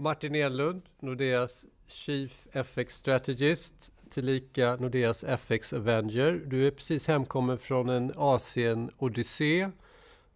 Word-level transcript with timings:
Martin 0.00 0.34
Enlund, 0.34 0.82
Nordeas 1.00 1.66
Chief 1.86 2.46
FX 2.52 2.94
Strategist, 2.94 3.92
tillika 4.10 4.76
Nordeas 4.76 5.24
FX 5.24 5.72
Avenger. 5.72 6.42
Du 6.46 6.66
är 6.66 6.70
precis 6.70 7.08
hemkommen 7.08 7.58
från 7.58 7.88
en 7.88 8.12
Asien-odyssé 8.16 9.70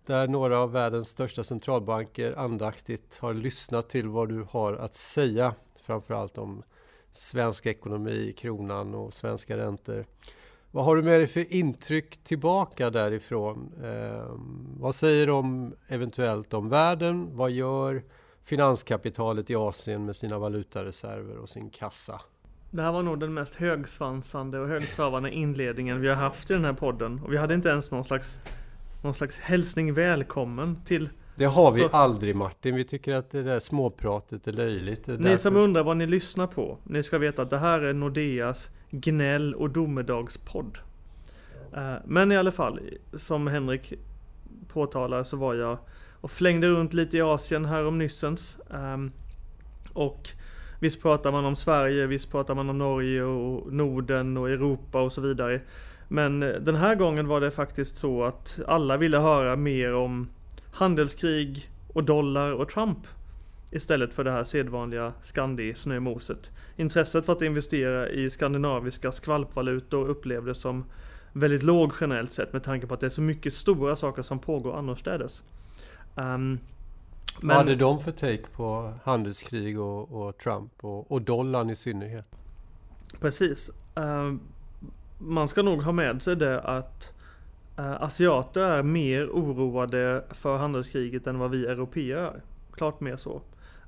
där 0.07 0.29
några 0.29 0.59
av 0.59 0.73
världens 0.73 1.09
största 1.09 1.45
centralbanker 1.45 2.39
andaktigt 2.39 3.19
har 3.19 3.35
lyssnat 3.35 3.89
till 3.89 4.09
vad 4.09 4.29
du 4.29 4.47
har 4.51 4.73
att 4.73 4.95
säga, 4.95 5.55
framförallt 5.83 6.39
om 6.39 6.63
svensk 7.13 7.67
ekonomi, 7.67 8.35
kronan 8.39 8.95
och 8.95 9.15
svenska 9.15 9.57
räntor. 9.57 10.07
Vad 10.71 10.85
har 10.85 10.97
du 10.97 11.03
med 11.03 11.21
dig 11.21 11.27
för 11.27 11.53
intryck 11.53 12.17
tillbaka 12.17 12.91
därifrån? 12.91 13.73
Eh, 13.83 14.37
vad 14.81 14.95
säger 14.95 15.27
de 15.27 15.73
eventuellt 15.89 16.55
om 16.55 16.69
världen? 16.69 17.37
Vad 17.37 17.51
gör 17.51 18.03
finanskapitalet 18.45 19.51
i 19.51 19.55
Asien 19.55 20.05
med 20.07 20.17
sina 20.17 20.39
valutareserver 20.39 21.37
och 21.37 21.49
sin 21.49 21.71
kassa? 21.71 22.21
Det 22.71 22.83
här 22.83 22.93
var 22.93 23.03
nog 23.03 23.21
den 23.21 23.35
mest 23.35 23.55
högsvansande 23.55 24.59
och 24.59 24.69
högtravande 24.69 25.31
inledningen 25.31 26.01
vi 26.01 26.09
har 26.09 26.17
haft 26.17 26.51
i 26.51 26.53
den 26.53 26.65
här 26.65 26.73
podden. 26.73 27.21
Och 27.25 27.33
vi 27.33 27.37
hade 27.37 27.55
inte 27.55 27.69
ens 27.69 27.91
någon 27.91 28.05
slags, 28.05 28.39
någon 29.03 29.15
slags 29.15 29.39
hälsning 29.39 29.95
välkommen 29.95 30.85
till 30.85 31.09
det 31.37 31.45
har 31.45 31.73
vi 31.73 31.81
så, 31.81 31.89
aldrig 31.89 32.37
Martin. 32.37 32.75
Vi 32.75 32.85
tycker 32.85 33.15
att 33.15 33.31
det 33.31 33.43
där 33.43 33.61
småpratet 33.61 34.47
är 34.47 34.53
löjligt. 34.53 35.09
Är 35.09 35.19
ni 35.19 35.25
därför... 35.25 35.37
som 35.37 35.57
undrar 35.57 35.83
vad 35.83 35.97
ni 35.97 36.07
lyssnar 36.07 36.47
på. 36.47 36.79
Ni 36.85 37.03
ska 37.03 37.19
veta 37.19 37.43
att 37.43 37.51
det 37.51 37.59
här 37.59 37.81
är 37.81 37.93
Nordeas 37.93 38.71
gnäll 38.91 39.55
och 39.55 39.71
domedagspodd. 39.71 40.79
Uh, 41.77 41.95
men 42.05 42.33
i 42.33 42.37
alla 42.37 42.53
fall, 42.53 42.81
som 43.19 43.47
Henrik 43.47 43.93
påtalar 44.69 45.25
så 45.25 45.37
var 45.37 45.55
jag 45.55 45.79
och 46.25 46.31
flängde 46.31 46.69
runt 46.69 46.95
lite 46.95 47.17
i 47.17 47.21
Asien 47.21 47.65
här 47.65 47.87
om 47.87 47.99
nyssens. 47.99 48.57
Um, 48.71 49.13
och 49.93 50.29
visst 50.81 51.03
pratar 51.03 51.33
man 51.33 51.45
om 51.45 51.57
Sverige, 51.57 52.07
visst 52.07 52.31
pratar 52.31 52.55
man 52.55 52.71
om 52.71 52.79
Norge 52.79 53.23
och 53.23 53.73
Norden 53.73 54.37
och 54.37 54.51
Europa 54.51 55.01
och 55.01 55.13
så 55.13 55.21
vidare. 55.21 55.61
Men 56.09 56.43
eh, 56.43 56.49
den 56.49 56.77
här 56.77 56.95
gången 56.95 57.29
var 57.29 57.41
det 57.41 57.51
faktiskt 57.51 57.97
så 57.97 58.25
att 58.25 58.59
alla 58.67 58.97
ville 58.97 59.19
höra 59.19 59.57
mer 59.57 59.95
om 59.95 60.29
handelskrig 60.73 61.71
och 61.93 62.05
dollar 62.05 62.53
och 62.53 62.69
Trump. 62.69 62.99
Istället 63.71 64.15
för 64.15 64.25
det 64.25 64.31
här 64.31 64.45
sedvanliga 64.45 65.13
Scandi-snömoset. 65.23 66.51
Intresset 66.77 67.27
för 67.27 67.33
att 67.33 67.43
investera 67.43 68.09
i 68.09 68.31
skandinaviska 68.31 69.13
skvalpvalutor 69.13 70.09
upplevdes 70.09 70.59
som 70.59 70.85
väldigt 71.33 71.63
låg 71.63 71.93
generellt 72.01 72.33
sett 72.33 72.53
med 72.53 72.63
tanke 72.63 72.87
på 72.87 72.95
att 72.95 73.01
det 73.01 73.07
är 73.07 73.11
så 73.11 73.21
mycket 73.21 73.55
stora 73.55 73.97
saker 73.97 74.23
som 74.23 74.39
pågår 74.39 74.79
annorstädes. 74.79 75.43
Um, 76.15 76.59
men... 77.41 77.49
Vad 77.49 77.57
hade 77.57 77.77
de 77.77 78.01
för 78.01 78.13
take 78.13 78.47
på 78.57 78.95
handelskrig 79.05 79.81
och, 79.81 80.13
och 80.13 80.39
Trump 80.39 80.85
och, 80.85 81.13
och 81.13 81.23
dollarn 81.23 81.71
i 81.71 81.77
synnerhet? 81.77 82.27
Precis. 83.21 83.71
Uh, 83.99 84.35
man 85.19 85.49
ska 85.49 85.63
nog 85.63 85.83
ha 85.83 85.93
med 85.93 86.23
sig 86.23 86.37
det 86.37 86.61
att 86.61 87.13
uh, 87.79 88.03
asiater 88.03 88.61
är 88.61 88.83
mer 88.83 89.27
oroade 89.27 90.25
för 90.31 90.57
handelskriget 90.57 91.27
än 91.27 91.39
vad 91.39 91.51
vi 91.51 91.67
europeer 91.67 92.17
är. 92.17 92.43
Klart 92.73 93.01
mer 93.01 93.17
så. 93.17 93.43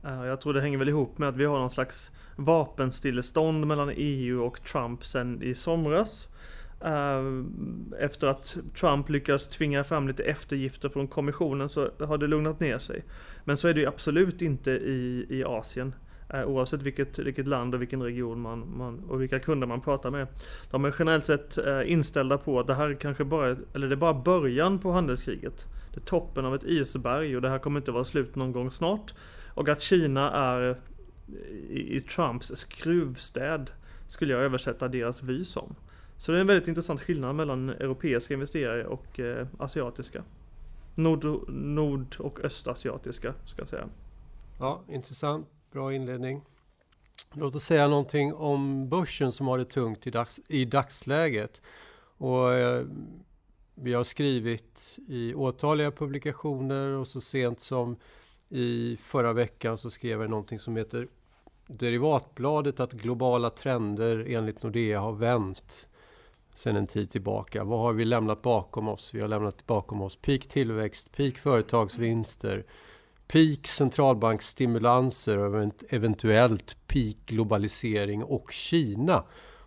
Uh, 0.05 0.27
jag 0.27 0.41
tror 0.41 0.55
det 0.55 0.61
hänger 0.61 0.79
väl 0.79 0.89
ihop 0.89 1.19
med 1.19 1.29
att 1.29 1.37
vi 1.37 1.45
har 1.45 1.59
någon 1.59 1.71
slags 1.71 2.11
vapenstillestånd 2.37 3.67
mellan 3.67 3.93
EU 3.97 4.45
och 4.45 4.63
Trump 4.63 5.05
sen 5.05 5.43
i 5.43 5.55
somras. 5.55 6.29
Eh, 6.81 7.23
efter 7.99 8.27
att 8.27 8.57
Trump 8.81 9.09
lyckas 9.09 9.49
tvinga 9.49 9.85
fram 9.85 10.09
lite 10.09 10.23
eftergifter 10.23 10.89
från 10.89 11.09
kommissionen 11.09 11.69
så 11.69 11.91
har 12.01 12.19
det 12.19 12.27
lugnat 12.27 12.61
ner 12.61 12.79
sig. 12.79 13.05
Men 13.45 13.57
så 13.57 13.69
är 13.69 13.75
det 13.75 13.81
ju 13.81 13.87
absolut 13.87 14.43
inte 14.43 14.71
i, 14.71 15.27
i 15.29 15.45
Asien. 15.45 15.95
Eh, 16.29 16.45
oavsett 16.45 16.83
vilket, 16.83 17.19
vilket 17.19 17.47
land 17.47 17.75
och 17.75 17.81
vilken 17.81 18.03
region 18.03 18.41
man, 18.41 18.77
man, 18.77 19.05
och 19.09 19.23
vilka 19.23 19.39
kunder 19.39 19.67
man 19.67 19.81
pratar 19.81 20.11
med. 20.11 20.27
De 20.71 20.85
är 20.85 20.95
generellt 20.99 21.27
sett 21.27 21.59
eh, 21.59 21.93
inställda 21.93 22.39
på 22.39 22.61
att 22.61 22.67
det 22.67 22.75
här 22.75 22.95
kanske 22.95 23.25
bara, 23.25 23.57
eller 23.75 23.89
det 23.89 23.95
är 23.95 23.97
bara 23.97 24.15
början 24.15 24.79
på 24.79 24.93
handelskriget. 24.93 25.67
Det 25.95 26.01
är 26.01 26.05
toppen 26.05 26.45
av 26.45 26.55
ett 26.55 26.65
isberg 26.65 27.37
och 27.37 27.43
det 27.43 27.49
här 27.49 27.59
kommer 27.59 27.81
inte 27.81 27.93
vara 27.93 28.05
slut 28.05 28.37
någon 28.37 28.53
gång 28.53 28.71
snart. 28.71 29.15
Och 29.49 29.69
att 29.69 29.83
Kina 29.83 30.31
är 30.31 30.77
i, 31.71 31.97
i 31.97 32.01
Trumps 32.01 32.53
skruvstäd 32.57 33.71
skulle 34.09 34.33
jag 34.33 34.43
översätta 34.43 34.89
deras 34.89 35.23
vy 35.23 35.45
som. 35.45 35.75
Så 36.19 36.33
det 36.33 36.39
är 36.39 36.41
en 36.41 36.47
väldigt 36.47 36.69
intressant 36.69 37.01
skillnad 37.01 37.35
mellan 37.35 37.69
europeiska 37.69 38.35
investerare 38.35 38.87
och 38.87 39.21
eh, 39.21 39.47
asiatiska. 39.59 40.25
Nord, 40.95 41.25
nord 41.49 42.17
och 42.19 42.41
östasiatiska 42.45 43.35
ska 43.45 43.61
jag 43.61 43.69
säga. 43.69 43.89
Ja, 44.59 44.83
intressant. 44.89 45.47
Bra 45.73 45.93
inledning. 45.93 46.43
Låt 47.33 47.55
oss 47.55 47.65
säga 47.65 47.89
någonting 47.89 48.35
om 48.35 48.89
börsen 48.89 49.33
som 49.33 49.47
har 49.47 49.59
det 49.59 49.65
tungt 49.65 50.07
i, 50.07 50.11
dags, 50.11 50.41
i 50.49 50.65
dagsläget. 50.65 51.63
Och, 52.19 52.55
eh, 52.55 52.85
vi 53.75 53.95
har 53.95 54.05
skrivit 54.05 54.99
i 55.09 55.35
åtaliga 55.35 55.91
publikationer 55.91 56.89
och 56.89 57.09
så 57.09 57.21
sent 57.21 57.61
som 57.61 57.97
i 58.49 58.97
förra 58.97 59.33
veckan 59.33 59.79
så 59.79 59.91
skrev 59.91 60.21
jag 60.21 60.31
någonting 60.31 60.59
som 60.59 60.77
heter 60.77 61.09
Derivatbladet 61.67 62.81
att 62.81 62.93
globala 62.93 63.51
trender 63.51 64.27
enligt 64.29 64.63
Nordea 64.63 65.01
har 65.01 65.13
vänt 65.13 65.89
sedan 66.57 66.77
en 66.77 66.87
tid 66.87 67.11
tillbaka. 67.11 67.65
Vad 67.65 67.81
har 67.81 67.93
vi 67.93 68.05
lämnat 68.05 68.43
bakom 68.43 68.89
oss? 68.89 69.15
Vi 69.15 69.21
har 69.21 69.29
lämnat 69.29 69.67
bakom 69.67 70.03
oss 70.03 70.17
peak 70.17 70.47
tillväxt, 70.49 71.17
peak 71.17 71.39
företagsvinster, 71.39 72.65
peak 73.29 73.67
centralbanksstimulanser 73.67 75.39
och 75.39 75.73
eventuellt 75.89 76.77
peak 76.87 77.17
globalisering 77.27 78.23
och 78.23 78.53
Kina. 78.53 79.23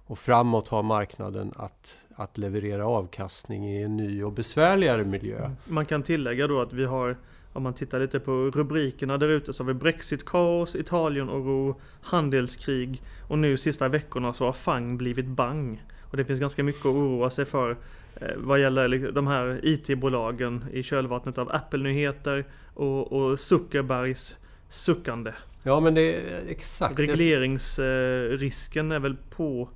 Och 0.05 0.19
framåt 0.19 0.67
har 0.67 0.83
marknaden 0.83 1.53
att, 1.55 1.97
att 2.15 2.37
leverera 2.37 2.87
avkastning 2.87 3.69
i 3.69 3.83
en 3.83 3.97
ny 3.97 4.23
och 4.23 4.31
besvärligare 4.31 5.03
miljö. 5.03 5.39
Mm. 5.39 5.55
Man 5.67 5.85
kan 5.85 6.03
tillägga 6.03 6.47
då 6.47 6.61
att 6.61 6.73
vi 6.73 6.85
har 6.85 7.17
om 7.53 7.63
man 7.63 7.73
tittar 7.73 7.99
lite 7.99 8.19
på 8.19 8.31
rubrikerna 8.31 9.17
där 9.17 9.27
ute 9.27 9.53
så 9.53 9.63
har 9.63 9.67
vi 9.67 9.73
Brexit-kaos, 9.73 10.75
Italien-oro, 10.75 11.81
handelskrig 12.01 13.01
och 13.27 13.39
nu 13.39 13.57
sista 13.57 13.87
veckorna 13.87 14.33
så 14.33 14.45
har 14.45 14.53
FANG 14.53 14.97
blivit 14.97 15.27
bang. 15.27 15.83
Och 16.11 16.17
det 16.17 16.25
finns 16.25 16.39
ganska 16.39 16.63
mycket 16.63 16.81
att 16.81 16.85
oroa 16.85 17.29
sig 17.29 17.45
för 17.45 17.77
eh, 18.15 18.27
vad 18.37 18.59
gäller 18.59 19.11
de 19.11 19.27
här 19.27 19.59
IT-bolagen 19.63 20.65
i 20.73 20.83
kölvattnet 20.83 21.37
av 21.37 21.51
Apple-nyheter 21.51 22.45
och, 22.73 23.11
och 23.11 23.39
Zuckerbergs 23.39 24.35
suckande. 24.69 25.31
Ja 25.63 25.79
men 25.79 25.93
det 25.93 26.15
är 26.15 26.43
exakt. 26.47 26.99
Regleringsrisken 26.99 28.91
är 28.91 28.99
väl 28.99 29.15
på 29.29 29.69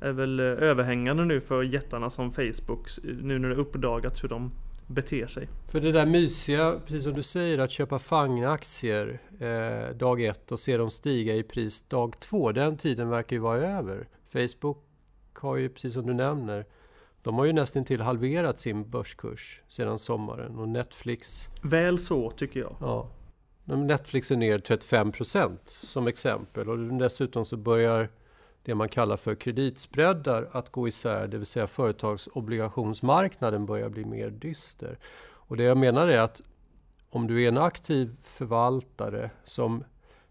är 0.00 0.12
väl 0.12 0.40
överhängande 0.40 1.24
nu 1.24 1.40
för 1.40 1.62
jättarna 1.62 2.10
som 2.10 2.32
Facebook 2.32 2.88
nu 3.02 3.38
när 3.38 3.48
det 3.48 3.54
uppdagats 3.54 4.24
hur 4.24 4.28
de 4.28 4.50
beter 4.86 5.26
sig. 5.26 5.48
För 5.68 5.80
det 5.80 5.92
där 5.92 6.06
mysiga, 6.06 6.80
precis 6.86 7.02
som 7.02 7.12
du 7.12 7.22
säger, 7.22 7.58
att 7.58 7.70
köpa 7.70 7.98
FANG-aktier 7.98 9.20
eh, 9.40 9.96
dag 9.96 10.24
ett 10.24 10.52
och 10.52 10.58
se 10.58 10.76
dem 10.76 10.90
stiga 10.90 11.34
i 11.34 11.42
pris 11.42 11.82
dag 11.82 12.20
två. 12.20 12.52
Den 12.52 12.76
tiden 12.76 13.08
verkar 13.08 13.36
ju 13.36 13.40
vara 13.40 13.78
över. 13.78 14.06
Facebook 14.32 14.84
har 15.38 15.56
ju, 15.56 15.68
precis 15.68 15.94
som 15.94 16.06
du 16.06 16.14
nämner, 16.14 16.66
de 17.22 17.34
har 17.34 17.44
ju 17.44 17.52
nästan 17.52 17.84
till 17.84 18.00
halverat 18.00 18.58
sin 18.58 18.90
börskurs 18.90 19.60
sedan 19.68 19.98
sommaren 19.98 20.58
och 20.58 20.68
Netflix... 20.68 21.48
Väl 21.62 21.98
så 21.98 22.30
tycker 22.30 22.60
jag. 22.60 22.76
Ja. 22.80 23.08
Netflix 23.64 24.30
är 24.30 24.36
ner 24.36 24.58
35% 24.58 25.58
som 25.64 26.06
exempel 26.06 26.68
och 26.68 26.78
dessutom 26.78 27.44
så 27.44 27.56
börjar 27.56 28.08
det 28.62 28.74
man 28.74 28.88
kallar 28.88 29.16
för 29.16 29.34
kreditspreadar 29.34 30.48
att 30.52 30.72
gå 30.72 30.88
isär, 30.88 31.26
det 31.26 31.38
vill 31.38 31.46
säga 31.46 31.66
företagsobligationsmarknaden 31.66 33.66
börjar 33.66 33.88
bli 33.88 34.04
mer 34.04 34.30
dyster. 34.30 34.98
Och 35.24 35.56
det 35.56 35.62
jag 35.62 35.76
menar 35.76 36.08
är 36.08 36.18
att 36.18 36.40
om 37.10 37.26
du 37.26 37.44
är 37.44 37.48
en 37.48 37.58
aktiv 37.58 38.16
förvaltare 38.22 39.30
som 39.44 39.84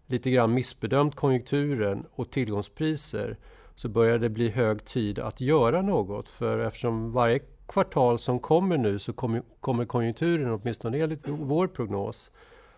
lite 0.06 0.30
grann 0.30 0.54
missbedömt 0.54 1.14
konjunkturen 1.14 2.06
och 2.10 2.30
tillgångspriser 2.30 3.38
så 3.74 3.88
börjar 3.88 4.18
det 4.18 4.28
bli 4.28 4.48
hög 4.48 4.84
tid 4.84 5.18
att 5.18 5.40
göra 5.40 5.82
något. 5.82 6.28
För 6.28 6.58
eftersom 6.58 7.12
varje 7.12 7.40
kvartal 7.66 8.18
som 8.18 8.38
kommer 8.38 8.78
nu 8.78 8.98
så 8.98 9.12
kommer, 9.12 9.84
konjunkturen, 9.84 10.50
åtminstone 10.50 10.98
enligt 10.98 11.28
vår 11.28 11.66
prognos, 11.66 12.30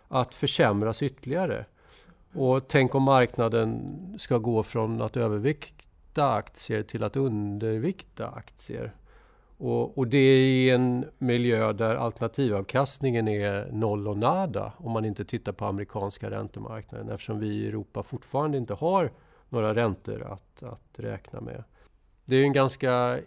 att 0.09 0.35
försämras 0.35 1.03
ytterligare. 1.03 1.65
Och 2.35 2.69
tänk 2.69 2.95
om 2.95 3.03
marknaden 3.03 3.99
ska 4.19 4.39
gå 4.39 4.63
från 4.63 5.03
att 5.03 5.17
övervikta 5.17 6.33
aktier 6.33 6.83
till 6.83 7.05
att 7.05 7.17
undervikta 7.17 8.29
aktier. 8.29 8.95
Och, 9.59 9.99
och, 9.99 10.07
det 10.09 10.19
är 10.19 10.39
i 10.39 10.71
en 10.71 11.05
miljö 11.19 11.73
där 11.73 11.95
alternativavkastningen 11.95 13.29
är 13.29 13.69
noll 13.73 14.09
och 14.09 14.19
nada 14.19 14.73
om 14.77 14.93
man 14.93 15.05
inte 15.05 15.25
tittar 15.25 15.53
på 15.53 15.65
amerikanska 15.65 16.31
räntemarknaden 16.31 17.09
eftersom 17.09 17.39
vi 17.39 17.47
i 17.47 17.69
Europa 17.69 18.03
fortfarande 18.03 18.59
inte 18.59 18.75
har 18.75 19.11
några 19.55 19.75
räntor 19.75 20.23
att, 20.23 20.63
att 20.63 20.91
räkna 20.97 21.41
med. 21.41 21.65
Det 22.25 22.37
är 22.37 22.43
en 22.43 22.53
ganska 22.53 23.19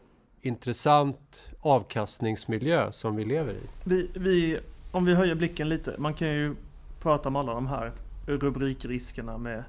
intressant 0.42 1.50
avkastningsmiljö 1.60 2.92
som 2.92 3.16
vi 3.16 3.26
lever 3.26 3.54
i. 3.54 3.68
Vi, 3.84 4.10
vi, 4.14 4.60
om 4.92 5.06
vi 5.06 5.16
höjer 5.16 5.36
blicken 5.36 5.70
lite, 5.70 5.96
man 5.98 6.14
kan 6.14 6.28
ju 6.28 6.56
prata 7.02 7.30
om 7.30 7.36
alla 7.36 7.54
de 7.54 7.68
här 7.68 7.92
rubrikriskerna 8.26 9.38
med 9.38 9.64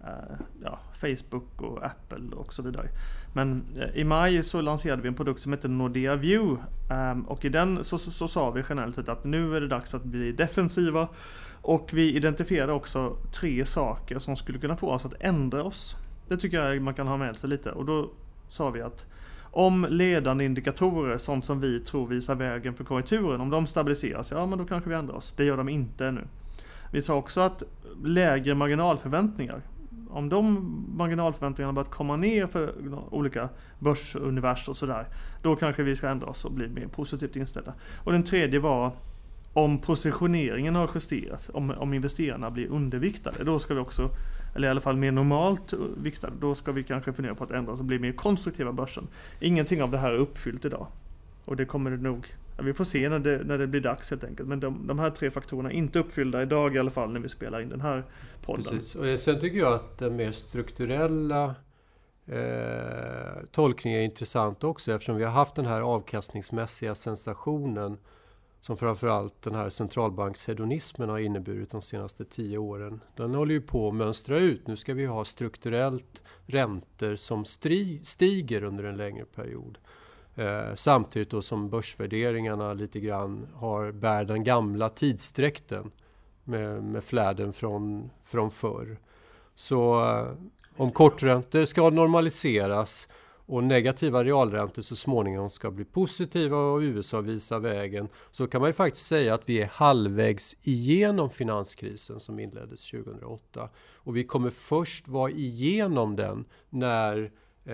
eh, 0.00 0.36
ja, 0.62 0.78
Facebook 0.92 1.62
och 1.62 1.84
Apple 1.84 2.36
och 2.36 2.54
så 2.54 2.62
vidare. 2.62 2.88
Men 3.34 3.64
eh, 3.76 4.00
i 4.00 4.04
maj 4.04 4.42
så 4.42 4.60
lanserade 4.60 5.02
vi 5.02 5.08
en 5.08 5.14
produkt 5.14 5.40
som 5.40 5.52
heter 5.52 5.68
Nordea 5.68 6.16
View 6.16 6.62
ehm, 6.90 7.22
och 7.22 7.44
i 7.44 7.48
den 7.48 7.84
så, 7.84 7.98
så, 7.98 8.10
så 8.10 8.28
sa 8.28 8.50
vi 8.50 8.64
generellt 8.68 8.94
sett 8.94 9.08
att 9.08 9.24
nu 9.24 9.56
är 9.56 9.60
det 9.60 9.68
dags 9.68 9.94
att 9.94 10.04
bli 10.04 10.32
defensiva 10.32 11.08
och 11.62 11.90
vi 11.92 12.14
identifierade 12.14 12.72
också 12.72 13.16
tre 13.40 13.66
saker 13.66 14.18
som 14.18 14.36
skulle 14.36 14.58
kunna 14.58 14.76
få 14.76 14.90
oss 14.90 15.04
att 15.04 15.14
ändra 15.20 15.64
oss. 15.64 15.96
Det 16.28 16.36
tycker 16.36 16.70
jag 16.70 16.82
man 16.82 16.94
kan 16.94 17.06
ha 17.06 17.16
med 17.16 17.36
sig 17.36 17.50
lite 17.50 17.70
och 17.70 17.84
då 17.84 18.10
sa 18.48 18.70
vi 18.70 18.82
att 18.82 19.06
om 19.56 19.86
ledande 19.90 20.44
indikatorer, 20.44 21.18
sånt 21.18 21.44
som 21.44 21.60
vi 21.60 21.80
tror 21.80 22.06
visar 22.06 22.34
vägen 22.34 22.74
för 22.74 22.84
konjunkturen, 22.84 23.40
om 23.40 23.50
de 23.50 23.66
stabiliseras, 23.66 24.30
ja 24.30 24.46
men 24.46 24.58
då 24.58 24.64
kanske 24.64 24.90
vi 24.90 24.96
ändrar 24.96 25.14
oss. 25.14 25.34
Det 25.36 25.44
gör 25.44 25.56
de 25.56 25.68
inte 25.68 26.06
ännu. 26.06 26.24
Vi 26.92 27.02
sa 27.02 27.14
också 27.14 27.40
att 27.40 27.62
lägre 28.04 28.54
marginalförväntningar, 28.54 29.62
om 30.10 30.28
de 30.28 30.74
marginalförväntningarna 30.96 31.72
börjat 31.72 31.90
komma 31.90 32.16
ner 32.16 32.46
för 32.46 32.74
olika 33.10 33.48
börsunivers 33.78 34.68
och 34.68 34.76
sådär, 34.76 35.06
då 35.42 35.56
kanske 35.56 35.82
vi 35.82 35.96
ska 35.96 36.08
ändra 36.08 36.26
oss 36.26 36.44
och 36.44 36.52
bli 36.52 36.68
mer 36.68 36.86
positivt 36.86 37.36
inställda. 37.36 37.74
Och 38.04 38.12
den 38.12 38.22
tredje 38.22 38.60
var 38.60 38.92
om 39.52 39.78
positioneringen 39.78 40.74
har 40.74 40.90
justerats, 40.94 41.50
om, 41.52 41.70
om 41.70 41.94
investerarna 41.94 42.50
blir 42.50 42.66
underviktade, 42.66 43.44
då 43.44 43.58
ska 43.58 43.74
vi 43.74 43.80
också, 43.80 44.10
eller 44.54 44.68
i 44.68 44.70
alla 44.70 44.80
fall 44.80 44.96
mer 44.96 45.12
normalt 45.12 45.72
eh, 45.72 45.78
viktade, 45.96 46.32
då 46.40 46.54
ska 46.54 46.72
vi 46.72 46.84
kanske 46.84 47.12
fundera 47.12 47.34
på 47.34 47.44
att 47.44 47.50
ändra 47.50 47.72
oss 47.72 47.80
och 47.80 47.84
bli 47.84 47.98
mer 47.98 48.12
konstruktiva 48.12 48.72
börsen. 48.72 49.08
Ingenting 49.40 49.82
av 49.82 49.90
det 49.90 49.98
här 49.98 50.12
är 50.12 50.16
uppfyllt 50.18 50.64
idag. 50.64 50.86
Och 51.44 51.56
det 51.56 51.64
kommer 51.64 51.90
det 51.90 51.96
nog, 51.96 52.26
vi 52.62 52.72
får 52.72 52.84
se 52.84 53.08
när 53.08 53.18
det, 53.18 53.44
när 53.44 53.58
det 53.58 53.66
blir 53.66 53.80
dags 53.80 54.10
helt 54.10 54.24
enkelt. 54.24 54.48
Men 54.48 54.60
de, 54.60 54.86
de 54.86 54.98
här 54.98 55.10
tre 55.10 55.30
faktorerna 55.30 55.70
är 55.70 55.74
inte 55.74 55.98
uppfyllda 55.98 56.42
idag 56.42 56.76
i 56.76 56.78
alla 56.78 56.90
fall 56.90 57.12
när 57.12 57.20
vi 57.20 57.28
spelar 57.28 57.60
in 57.60 57.68
den 57.68 57.80
här 57.80 58.04
podden. 58.42 58.64
Precis. 58.64 58.94
Och 58.94 59.18
sen 59.18 59.40
tycker 59.40 59.58
jag 59.58 59.72
att 59.72 59.98
den 59.98 60.16
mer 60.16 60.32
strukturella 60.32 61.54
eh, 62.26 63.44
tolkningen 63.52 64.00
är 64.00 64.04
intressant 64.04 64.64
också 64.64 64.92
eftersom 64.92 65.16
vi 65.16 65.24
har 65.24 65.32
haft 65.32 65.54
den 65.54 65.66
här 65.66 65.80
avkastningsmässiga 65.80 66.94
sensationen 66.94 67.98
som 68.64 68.76
framförallt 68.76 69.42
den 69.42 69.54
här 69.54 69.70
centralbankshedonismen 69.70 71.08
har 71.08 71.18
inneburit 71.18 71.70
de 71.70 71.82
senaste 71.82 72.24
tio 72.24 72.58
åren. 72.58 73.00
Den 73.16 73.34
håller 73.34 73.54
ju 73.54 73.60
på 73.60 73.88
att 73.88 73.94
mönstra 73.94 74.38
ut. 74.38 74.66
Nu 74.66 74.76
ska 74.76 74.94
vi 74.94 75.06
ha 75.06 75.24
strukturellt 75.24 76.22
räntor 76.46 77.16
som 77.16 77.44
stiger 78.02 78.64
under 78.64 78.84
en 78.84 78.96
längre 78.96 79.24
period. 79.24 79.78
Eh, 80.34 80.74
samtidigt 80.74 81.30
då 81.30 81.42
som 81.42 81.70
börsvärderingarna 81.70 82.74
lite 82.74 83.00
grann 83.00 83.46
har, 83.54 83.92
bär 83.92 84.24
den 84.24 84.44
gamla 84.44 84.88
tidsdräkten 84.88 85.90
med, 86.44 86.84
med 86.84 87.04
fläden 87.04 87.52
från, 87.52 88.10
från 88.22 88.50
förr. 88.50 88.98
Så 89.54 90.02
eh, 90.04 90.32
om 90.76 90.92
korträntor 90.92 91.64
ska 91.64 91.90
normaliseras 91.90 93.08
och 93.46 93.64
negativa 93.64 94.24
realräntor 94.24 94.82
så 94.82 94.96
småningom 94.96 95.50
ska 95.50 95.70
bli 95.70 95.84
positiva 95.84 96.56
och 96.56 96.78
USA 96.78 97.20
visar 97.20 97.60
vägen 97.60 98.08
så 98.30 98.46
kan 98.46 98.60
man 98.60 98.68
ju 98.68 98.74
faktiskt 98.74 99.06
säga 99.06 99.34
att 99.34 99.42
vi 99.48 99.62
är 99.62 99.66
halvvägs 99.66 100.56
igenom 100.62 101.30
finanskrisen 101.30 102.20
som 102.20 102.38
inleddes 102.38 102.90
2008. 102.90 103.68
Och 103.94 104.16
vi 104.16 104.24
kommer 104.24 104.50
först 104.50 105.08
vara 105.08 105.30
igenom 105.30 106.16
den 106.16 106.44
när, 106.70 107.30
eh, 107.64 107.72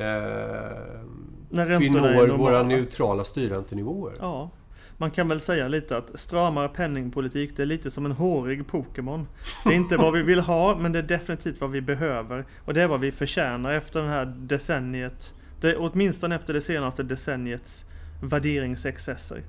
när 1.51 1.79
vi 1.79 1.91
når 1.91 2.29
våra 2.29 2.63
neutrala 2.63 3.25
styrräntenivåer. 3.25 4.15
Ja. 4.19 4.51
Man 4.97 5.11
kan 5.11 5.29
väl 5.29 5.41
säga 5.41 5.69
lite 5.69 5.97
att 5.97 6.21
stramare 6.21 6.69
penningpolitik 6.69 7.57
det 7.57 7.63
är 7.63 7.67
lite 7.67 7.91
som 7.91 8.07
en 8.07 8.13
hårig 8.13 8.67
Pokémon. 8.67 9.27
Det 9.65 9.71
är 9.71 9.75
inte 9.75 9.97
vad 9.97 10.13
vi 10.13 10.23
vill 10.23 10.41
ha 10.41 10.77
men 10.77 10.93
det 10.93 10.99
är 10.99 11.03
definitivt 11.03 11.61
vad 11.61 11.71
vi 11.71 11.81
behöver. 11.81 12.47
Och 12.65 12.75
det 12.75 12.83
är 12.83 12.89
vad 12.89 13.01
vi 13.01 13.13
förtjänar 13.13 13.73
efter 13.73 14.03
det 14.03 14.09
här 14.09 14.25
decenniet 14.27 15.35
det, 15.61 15.77
åtminstone 15.77 16.35
efter 16.35 16.55
det 16.55 16.61
senaste 16.61 17.03
decenniets 17.03 17.85
värderingsexcesser. 18.23 19.43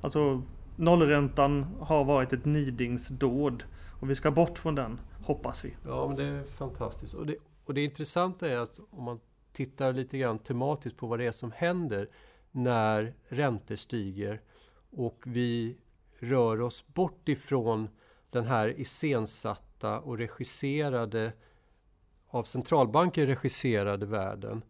Alltså 0.00 0.42
nollräntan 0.76 1.66
har 1.80 2.04
varit 2.04 2.32
ett 2.32 2.44
nidingsdåd 2.44 3.64
och 4.00 4.10
vi 4.10 4.14
ska 4.14 4.30
bort 4.30 4.58
från 4.58 4.74
den, 4.74 5.00
hoppas 5.22 5.64
vi. 5.64 5.76
Ja, 5.86 6.06
men 6.06 6.16
det 6.16 6.24
är 6.24 6.44
fantastiskt. 6.44 7.14
Och 7.14 7.26
det, 7.26 7.36
och 7.64 7.74
det 7.74 7.84
intressanta 7.84 8.48
är 8.48 8.56
att 8.56 8.80
om 8.90 9.04
man 9.04 9.20
tittar 9.52 9.92
lite 9.92 10.18
grann 10.18 10.38
tematiskt 10.38 10.96
på 10.96 11.06
vad 11.06 11.18
det 11.18 11.26
är 11.26 11.32
som 11.32 11.52
händer 11.52 12.08
när 12.50 13.14
räntor 13.28 13.76
stiger 13.76 14.40
och 14.90 15.22
vi 15.26 15.76
rör 16.18 16.60
oss 16.60 16.86
bort 16.86 17.28
ifrån 17.28 17.88
den 18.30 18.44
här 18.44 18.80
iscensatta 18.80 20.00
och 20.00 20.18
regisserade 20.18 21.32
av 22.28 22.42
centralbanker 22.42 23.26
regisserade 23.26 24.06
världen 24.06 24.62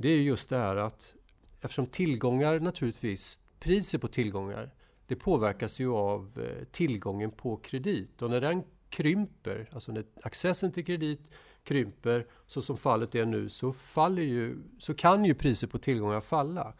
det 0.00 0.08
är 0.08 0.20
just 0.20 0.48
det 0.48 0.56
här 0.56 0.76
att 0.76 1.14
eftersom 1.60 1.86
tillgångar 1.86 2.60
naturligtvis, 2.60 3.40
priset 3.60 4.00
på 4.00 4.08
tillgångar, 4.08 4.70
det 5.06 5.16
påverkas 5.16 5.80
ju 5.80 5.92
av 5.92 6.30
eh, 6.36 6.64
tillgången 6.64 7.30
på 7.30 7.56
kredit. 7.56 8.22
Och 8.22 8.30
när 8.30 8.40
den 8.40 8.64
krymper, 8.88 9.70
alltså 9.72 9.92
när 9.92 10.04
accessen 10.22 10.72
till 10.72 10.84
kredit 10.84 11.20
krymper, 11.64 12.26
så 12.46 12.62
som 12.62 12.76
fallet 12.76 13.14
är 13.14 13.24
nu, 13.24 13.48
så, 13.48 13.72
faller 13.72 14.22
ju, 14.22 14.56
så 14.78 14.94
kan 14.94 15.24
ju 15.24 15.34
priser 15.34 15.66
på 15.66 15.78
tillgångar 15.78 16.20
falla. 16.20 16.74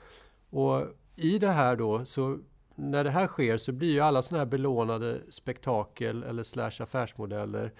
Och 0.50 0.87
i 1.17 1.38
det 1.38 1.50
här 1.50 1.76
då, 1.76 2.05
så 2.05 2.38
när 2.75 3.05
det 3.05 3.11
här 3.11 3.26
sker 3.26 3.59
så 3.59 3.73
blir 3.73 3.93
ju 3.93 4.00
alla 4.00 4.23
sådana 4.23 4.44
här 4.44 4.50
belånade 4.50 5.21
spektakel 5.29 6.23
eller 6.23 6.43
slash 6.43 6.82
affärsmodeller, 6.82 7.73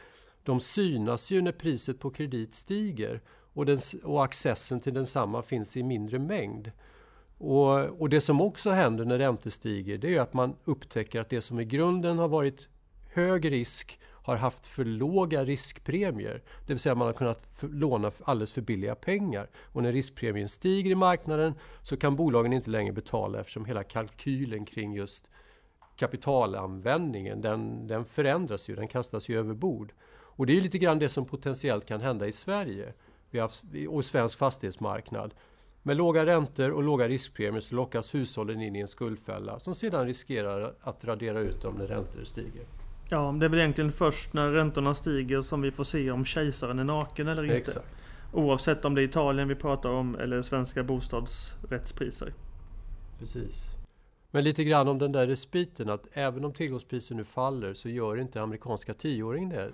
de 0.43 0.61
synas 0.61 1.31
ju 1.31 1.43
när 1.43 1.53
priset 1.53 2.01
på 2.01 2.11
kredit 2.11 2.55
stiger 2.55 3.23
och, 3.59 3.67
den, 3.67 3.79
och 4.05 4.25
accessen 4.25 4.81
till 4.81 4.95
densamma 4.95 5.43
finns 5.43 5.77
i 5.77 5.83
mindre 5.83 6.19
mängd. 6.19 6.71
Och, 7.39 7.79
och, 8.01 8.09
det 8.09 8.21
som 8.21 8.41
också 8.41 8.71
händer 8.71 9.05
när 9.05 9.19
räntor 9.19 9.51
stiger 9.51 9.99
det 9.99 10.17
är 10.17 10.21
att 10.21 10.35
man 10.35 10.57
upptäcker 10.65 11.21
att 11.21 11.29
det 11.29 11.41
som 11.41 11.61
i 11.61 11.65
grunden 11.65 12.19
har 12.19 12.29
varit 12.29 12.69
hög 13.13 13.53
risk 13.53 14.01
har 14.05 14.37
haft 14.37 14.67
för 14.67 14.85
låga 14.85 15.45
riskpremier. 15.45 16.43
Det 16.67 16.73
vill 16.73 16.79
säga 16.79 16.95
man 16.95 17.07
har 17.07 17.15
kunnat 17.15 17.49
låna 17.61 18.13
alldeles 18.25 18.53
för 18.53 18.61
billiga 18.61 18.95
pengar. 18.95 19.51
Och 19.73 19.83
när 19.83 19.93
riskpremien 19.93 20.49
stiger 20.49 20.91
i 20.91 20.95
marknaden 20.95 21.55
så 21.83 21.97
kan 21.97 22.17
bolagen 22.17 22.53
inte 22.53 22.71
längre 22.71 22.93
betala 22.93 23.41
eftersom 23.41 23.65
hela 23.65 23.85
kalkylen 23.85 24.65
kring 24.65 24.95
just 24.95 25.31
kapitalanvändningen 25.97 27.41
den, 27.41 27.87
den 27.87 28.05
förändras 28.05 28.69
ju, 28.69 28.77
den 28.77 28.89
kastas 28.89 29.29
ju 29.29 29.39
över 29.39 29.55
bord. 29.55 29.93
Och 30.11 30.47
det 30.47 30.57
är 30.57 30.61
lite 30.61 30.79
grann 30.79 30.99
det 30.99 31.09
som 31.09 31.27
potentiellt 31.27 31.87
kan 31.87 32.01
hända 32.01 32.27
i 32.27 32.33
Sverige 32.33 32.93
vi 33.31 33.39
haft, 33.39 33.65
och 33.89 34.05
svensk 34.05 34.39
fastighetsmarknad. 34.39 35.35
Med 35.83 35.97
låga 35.97 36.27
räntor 36.27 36.71
och 36.71 36.83
låga 36.83 37.09
riskpremier 37.09 37.61
så 37.61 37.75
lockas 37.75 38.15
hushållen 38.15 38.61
in 38.61 38.77
i 38.77 38.81
en 38.81 38.89
skuldfälla 38.89 39.59
som 39.59 39.75
sedan 39.75 40.07
riskerar 40.07 40.75
att 40.81 41.05
radera 41.05 41.41
ut 41.41 41.63
dem 41.63 41.75
när 41.75 41.87
räntor 41.87 42.25
stiger. 42.25 42.67
Ja, 43.11 43.37
det 43.41 43.47
är 43.47 43.51
väl 43.51 43.59
egentligen 43.59 43.93
först 43.93 44.33
när 44.33 44.53
räntorna 44.53 44.95
stiger 44.95 45.41
som 45.41 45.63
vi 45.63 45.71
får 45.71 45.85
se 45.85 46.11
om 46.11 46.25
kejsaren 46.25 46.79
är 46.79 46.85
naken 46.85 47.29
eller 47.29 47.45
inte. 47.45 47.57
Exakt. 47.57 47.87
Oavsett 48.33 48.85
om 48.85 48.95
det 48.95 49.03
är 49.03 49.05
Italien 49.05 49.49
vi 49.49 49.55
pratar 49.55 49.91
om 49.91 50.15
eller 50.15 50.43
svenska 50.43 50.83
bostadsrättspriser. 50.83 52.35
Precis. 53.19 53.71
Men 54.31 54.45
lite 54.45 54.65
grann 54.65 54.89
om 54.89 54.99
den 54.99 55.13
där 55.13 55.27
respiten 55.27 55.91
att 55.91 56.07
även 56.13 56.45
om 56.45 56.53
tillgångspriser 56.53 57.15
nu 57.15 57.25
faller 57.25 57.75
så 57.75 57.89
gör 57.89 58.17
inte 58.17 58.43
amerikanska 58.43 58.95
tioåringen 58.95 59.49
det 59.49 59.71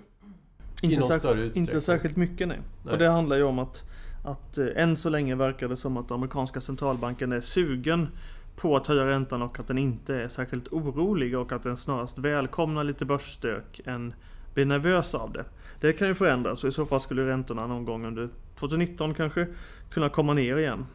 inte, 0.81 1.01
särskilt, 1.01 1.55
inte 1.55 1.81
särskilt 1.81 2.15
mycket 2.15 2.47
nej. 2.47 2.59
nej. 2.83 2.93
Och 2.93 2.99
det 2.99 3.09
handlar 3.09 3.37
ju 3.37 3.43
om 3.43 3.59
att, 3.59 3.83
att 4.23 4.57
eh, 4.57 4.67
än 4.75 4.97
så 4.97 5.09
länge 5.09 5.35
verkar 5.35 5.67
det 5.67 5.77
som 5.77 5.97
att 5.97 6.11
amerikanska 6.11 6.61
centralbanken 6.61 7.31
är 7.31 7.41
sugen 7.41 8.07
på 8.55 8.75
att 8.75 8.87
höja 8.87 9.05
räntan 9.05 9.41
och 9.41 9.59
att 9.59 9.67
den 9.67 9.77
inte 9.77 10.15
är 10.15 10.27
särskilt 10.27 10.67
orolig 10.67 11.37
och 11.37 11.51
att 11.51 11.63
den 11.63 11.77
snarast 11.77 12.17
välkomnar 12.17 12.83
lite 12.83 13.05
börsstök 13.05 13.81
än 13.85 14.13
blir 14.53 14.65
nervös 14.65 15.15
av 15.15 15.31
det. 15.31 15.45
Det 15.79 15.93
kan 15.93 16.07
ju 16.07 16.15
förändras 16.15 16.63
och 16.63 16.69
i 16.69 16.71
så 16.71 16.85
fall 16.85 17.01
skulle 17.01 17.25
räntorna 17.27 17.67
någon 17.67 17.85
gång 17.85 18.05
under 18.05 18.29
2019 18.59 19.13
kanske 19.13 19.47
kunna 19.89 20.09
komma 20.09 20.33
ner 20.33 20.57
igen. 20.57 20.85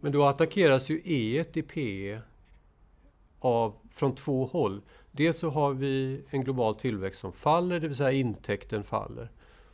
Men 0.00 0.12
då 0.12 0.24
attackeras 0.24 0.90
ju 0.90 1.00
E 1.04 1.44
i 1.52 1.62
PE 1.62 2.20
av, 3.40 3.74
från 3.90 4.14
två 4.14 4.46
håll. 4.46 4.80
Dels 5.16 5.38
så 5.38 5.50
har 5.50 5.72
vi 5.72 6.24
en 6.30 6.44
global 6.44 6.74
tillväxt 6.74 7.20
som 7.20 7.32
faller, 7.32 7.80
det 7.80 7.88
vill 7.88 7.96
säga 7.96 8.12
intäkten 8.12 8.84
faller. 8.84 9.30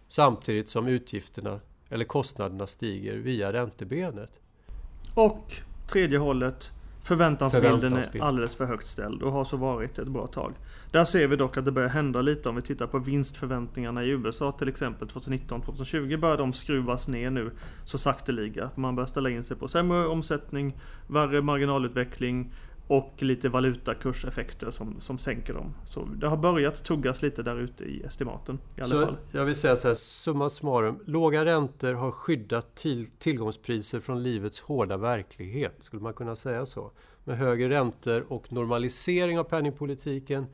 Samtidigt 0.08 0.68
som 0.68 0.86
utgifterna 0.86 1.60
eller 1.88 2.04
kostnaderna 2.04 2.66
stiger 2.66 3.16
via 3.16 3.52
räntebenet. 3.52 4.40
Och 5.14 5.52
tredje 5.88 6.18
hållet, 6.18 6.70
förväntansbilden 7.02 7.80
Förväntansbild. 7.80 8.22
är 8.24 8.28
alldeles 8.28 8.56
för 8.56 8.64
högt 8.64 8.86
ställd 8.86 9.22
och 9.22 9.32
har 9.32 9.44
så 9.44 9.56
varit 9.56 9.98
ett 9.98 10.08
bra 10.08 10.26
tag. 10.26 10.52
Där 10.90 11.04
ser 11.04 11.26
vi 11.26 11.36
dock 11.36 11.56
att 11.56 11.64
det 11.64 11.72
börjar 11.72 11.88
hända 11.88 12.22
lite 12.22 12.48
om 12.48 12.56
vi 12.56 12.62
tittar 12.62 12.86
på 12.86 12.98
vinstförväntningarna 12.98 14.04
i 14.04 14.10
USA 14.10 14.52
till 14.52 14.68
exempel 14.68 15.08
2019-2020 15.08 16.16
börjar 16.16 16.36
de 16.36 16.52
skruvas 16.52 17.08
ner 17.08 17.30
nu 17.30 17.50
så 17.84 17.98
sakteliga. 17.98 18.70
Man 18.74 18.96
börjar 18.96 19.06
ställa 19.06 19.30
in 19.30 19.44
sig 19.44 19.56
på 19.56 19.68
sämre 19.68 20.06
omsättning, 20.06 20.76
värre 21.06 21.42
marginalutveckling 21.42 22.52
och 22.90 23.22
lite 23.22 23.48
valutakurseffekter 23.48 24.70
som, 24.70 25.00
som 25.00 25.18
sänker 25.18 25.54
dem. 25.54 25.74
Så 25.86 26.04
det 26.04 26.28
har 26.28 26.36
börjat 26.36 26.84
tuggas 26.84 27.22
lite 27.22 27.42
där 27.42 27.56
ute 27.56 27.84
i 27.84 28.02
estimaten 28.02 28.58
i 28.76 28.80
alla 28.80 28.90
så 28.90 29.06
fall. 29.06 29.16
Jag 29.32 29.44
vill 29.44 29.54
säga 29.54 29.76
så 29.76 29.88
här, 29.88 29.94
summa 29.94 30.50
summarum. 30.50 30.98
Låga 31.06 31.44
räntor 31.44 31.92
har 31.92 32.10
skyddat 32.10 32.74
till, 32.74 33.10
tillgångspriser 33.18 34.00
från 34.00 34.22
livets 34.22 34.60
hårda 34.60 34.96
verklighet. 34.96 35.76
Skulle 35.80 36.02
man 36.02 36.14
kunna 36.14 36.36
säga 36.36 36.66
så? 36.66 36.90
Med 37.24 37.38
högre 37.38 37.68
räntor 37.68 38.24
och 38.28 38.52
normalisering 38.52 39.38
av 39.38 39.44
penningpolitiken 39.44 40.46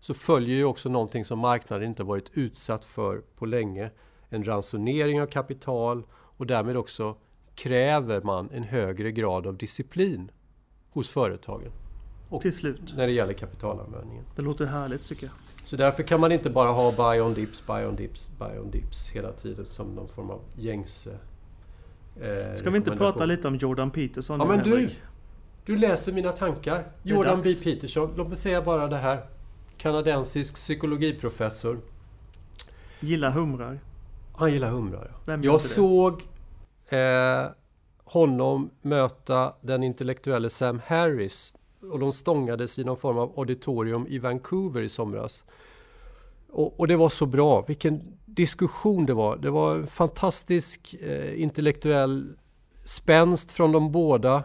så 0.00 0.14
följer 0.14 0.56
ju 0.56 0.64
också 0.64 0.88
någonting 0.88 1.24
som 1.24 1.38
marknaden 1.38 1.88
inte 1.88 2.02
varit 2.02 2.30
utsatt 2.34 2.84
för 2.84 3.22
på 3.36 3.46
länge. 3.46 3.90
En 4.28 4.44
ransonering 4.44 5.22
av 5.22 5.26
kapital 5.26 6.02
och 6.12 6.46
därmed 6.46 6.76
också 6.76 7.16
kräver 7.54 8.22
man 8.22 8.50
en 8.50 8.62
högre 8.62 9.12
grad 9.12 9.46
av 9.46 9.56
disciplin 9.56 10.30
hos 10.90 11.08
företagen. 11.08 11.72
Och 12.30 12.42
till 12.42 12.56
slut. 12.56 12.80
När 12.96 13.06
det 13.06 13.12
gäller 13.12 13.32
kapitalanvändningen. 13.32 14.24
Det 14.36 14.42
låter 14.42 14.66
härligt 14.66 15.08
tycker 15.08 15.26
jag. 15.26 15.34
Så 15.64 15.76
därför 15.76 16.02
kan 16.02 16.20
man 16.20 16.32
inte 16.32 16.50
bara 16.50 16.68
ha 16.68 16.92
buy 16.92 17.20
on 17.20 17.34
dips, 17.34 17.66
buy 17.66 17.84
on 17.84 17.96
dips, 17.96 18.28
buy 18.38 18.58
on 18.58 18.70
dips 18.70 19.08
hela 19.08 19.32
tiden 19.32 19.66
som 19.66 19.94
någon 19.94 20.08
form 20.08 20.30
av 20.30 20.40
gängse 20.56 21.10
eh, 22.20 22.56
Ska 22.56 22.70
vi 22.70 22.76
inte 22.76 22.96
prata 22.96 23.24
lite 23.24 23.48
om 23.48 23.56
Jordan 23.56 23.90
Peterson? 23.90 24.40
Ja 24.40 24.46
men 24.46 24.64
du! 24.64 24.90
Du 25.64 25.76
läser 25.76 26.12
mina 26.12 26.32
tankar. 26.32 26.84
Jordan 27.02 27.40
B. 27.42 27.54
Peterson. 27.54 28.14
Låt 28.16 28.28
mig 28.28 28.36
säga 28.36 28.62
bara 28.62 28.88
det 28.88 28.96
här. 28.96 29.24
Kanadensisk 29.76 30.54
psykologiprofessor. 30.54 31.80
Gillar 33.00 33.30
humrar. 33.30 33.80
Han 34.32 34.52
gillar 34.52 34.70
humrar, 34.70 35.12
ja. 35.26 35.38
Jag 35.42 35.60
såg 35.60 36.22
eh, 36.88 37.46
honom 38.04 38.70
möta 38.82 39.54
den 39.60 39.82
intellektuelle 39.82 40.50
Sam 40.50 40.80
Harris 40.86 41.54
och 41.82 41.98
de 41.98 42.12
stångades 42.12 42.78
i 42.78 42.84
någon 42.84 42.96
form 42.96 43.18
av 43.18 43.38
auditorium 43.38 44.06
i 44.06 44.18
Vancouver 44.18 44.82
i 44.82 44.88
somras. 44.88 45.44
Och, 46.50 46.80
och 46.80 46.88
det 46.88 46.96
var 46.96 47.08
så 47.08 47.26
bra, 47.26 47.64
vilken 47.68 48.18
diskussion 48.26 49.06
det 49.06 49.14
var. 49.14 49.36
Det 49.36 49.50
var 49.50 49.76
en 49.76 49.86
fantastisk 49.86 50.94
eh, 50.94 51.42
intellektuell 51.42 52.36
spänst 52.84 53.52
från 53.52 53.72
de 53.72 53.92
båda. 53.92 54.44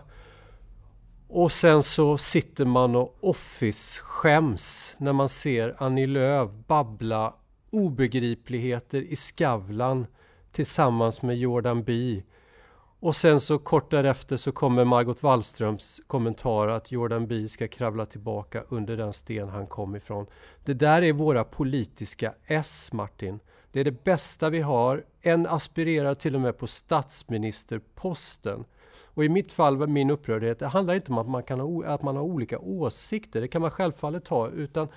Och 1.28 1.52
sen 1.52 1.84
så 1.84 2.18
sitter 2.18 2.66
man 2.66 2.96
och 2.96 3.18
office-skäms 3.22 4.96
när 4.98 5.14
man 5.14 5.30
ser 5.30 5.76
Annie 5.78 6.08
Lööf 6.08 6.50
babbla 6.68 7.34
obegripligheter 7.70 9.02
i 9.02 9.16
Skavlan 9.16 10.08
tillsammans 10.52 11.22
med 11.22 11.38
Jordan 11.38 11.84
B. 11.84 12.22
Och 13.06 13.16
sen 13.16 13.40
så 13.40 13.58
kort 13.58 13.92
därefter 13.92 14.38
så 14.38 14.52
kommer 14.52 14.86
Margot 14.86 15.24
Wallströms 15.24 16.02
kommentar 16.08 16.68
att 16.68 16.92
Jordan 16.92 17.28
B 17.28 17.48
ska 17.48 17.68
kravla 17.68 18.06
tillbaka 18.06 18.64
under 18.70 18.98
den 18.98 19.14
sten 19.14 19.50
han 19.50 19.68
kom 19.68 19.96
ifrån. 19.96 20.26
Det 20.64 20.74
där 20.74 21.02
är 21.02 21.14
våra 21.14 21.44
politiska 21.44 22.34
S, 22.46 22.90
Martin. 22.94 23.40
Det 23.72 23.80
är 23.80 23.84
det 23.84 24.04
bästa 24.04 24.50
vi 24.50 24.62
har. 24.62 25.04
En 25.22 25.48
aspirerar 25.48 26.16
till 26.16 26.36
och 26.36 26.42
med 26.42 26.58
på 26.58 26.68
statsministerposten. 26.68 28.66
Och 29.04 29.26
i 29.26 29.30
mitt 29.30 29.54
fall 29.54 29.78
var 29.78 29.88
min 29.88 30.10
upprördhet, 30.10 30.60
det 30.60 30.68
handlar 30.68 30.94
inte 30.94 31.12
om 31.12 31.18
att 31.18 31.30
man, 31.30 31.44
kan 31.44 31.60
ha, 31.60 31.86
att 31.86 32.02
man 32.02 32.16
har 32.16 32.24
olika 32.24 32.60
åsikter, 32.60 33.42
det 33.42 33.48
kan 33.48 33.62
man 33.62 33.72
självfallet 33.72 34.28
ha, 34.28 34.50
utan 34.50 34.88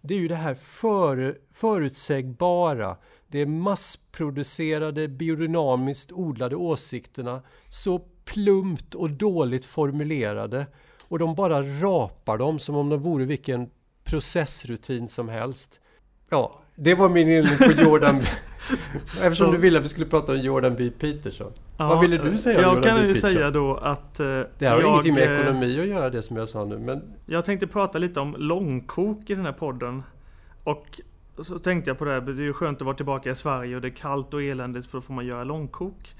det 0.00 0.14
är 0.14 0.18
ju 0.18 0.28
det 0.28 0.34
här 0.34 0.54
för, 0.54 1.38
förutsägbara, 1.52 2.96
det 3.34 3.46
massproducerade, 3.46 5.08
biodynamiskt 5.08 6.12
odlade 6.12 6.56
åsikterna, 6.56 7.42
så 7.68 7.98
plumpt 8.24 8.94
och 8.94 9.10
dåligt 9.10 9.64
formulerade. 9.64 10.66
Och 11.08 11.18
de 11.18 11.34
bara 11.34 11.62
rapar 11.62 12.38
dem 12.38 12.58
som 12.58 12.76
om 12.76 12.88
de 12.88 13.00
vore 13.00 13.24
vilken 13.24 13.70
processrutin 14.04 15.08
som 15.08 15.28
helst. 15.28 15.80
Ja, 16.30 16.60
det 16.74 16.94
var 16.94 17.08
min 17.08 17.28
inledning 17.28 17.74
på 17.74 17.82
Jordan. 17.82 18.16
Eftersom 19.22 19.52
du 19.52 19.58
ville 19.58 19.78
att 19.78 19.84
vi 19.84 19.88
skulle 19.88 20.06
prata 20.06 20.32
om 20.32 20.38
Jordan 20.38 20.74
B. 20.76 20.90
Peterson. 20.98 21.52
Ja, 21.78 21.88
Vad 21.88 22.00
ville 22.00 22.18
du 22.18 22.38
säga 22.38 22.56
om 22.56 22.62
jag 22.62 22.74
Jordan 22.74 22.82
kan 22.92 23.00
B. 23.00 23.08
ju 23.08 23.14
säga 23.14 23.50
då 23.50 23.76
att... 23.76 24.20
Eh, 24.20 24.26
det 24.58 24.66
har 24.66 24.80
jag, 24.80 24.90
ingenting 24.90 25.14
med 25.14 25.40
ekonomi 25.40 25.80
att 25.80 25.86
göra 25.86 26.10
det 26.10 26.22
som 26.22 26.36
jag 26.36 26.48
sa 26.48 26.64
nu. 26.64 26.78
Men... 26.78 27.02
Jag 27.26 27.44
tänkte 27.44 27.66
prata 27.66 27.98
lite 27.98 28.20
om 28.20 28.34
långkok 28.38 29.30
i 29.30 29.34
den 29.34 29.44
här 29.44 29.52
podden. 29.52 30.02
Och 30.64 31.00
så 31.42 31.58
tänkte 31.58 31.90
jag 31.90 31.98
på 31.98 32.04
det 32.04 32.10
här, 32.10 32.20
det 32.20 32.42
är 32.42 32.46
ju 32.46 32.52
skönt 32.52 32.78
att 32.78 32.84
vara 32.86 32.96
tillbaka 32.96 33.30
i 33.30 33.34
Sverige 33.34 33.76
och 33.76 33.82
det 33.82 33.88
är 33.88 33.96
kallt 33.96 34.34
och 34.34 34.42
eländigt 34.42 34.86
för 34.86 34.98
då 34.98 35.02
får 35.02 35.14
man 35.14 35.26
göra 35.26 35.44
långkok. 35.44 36.14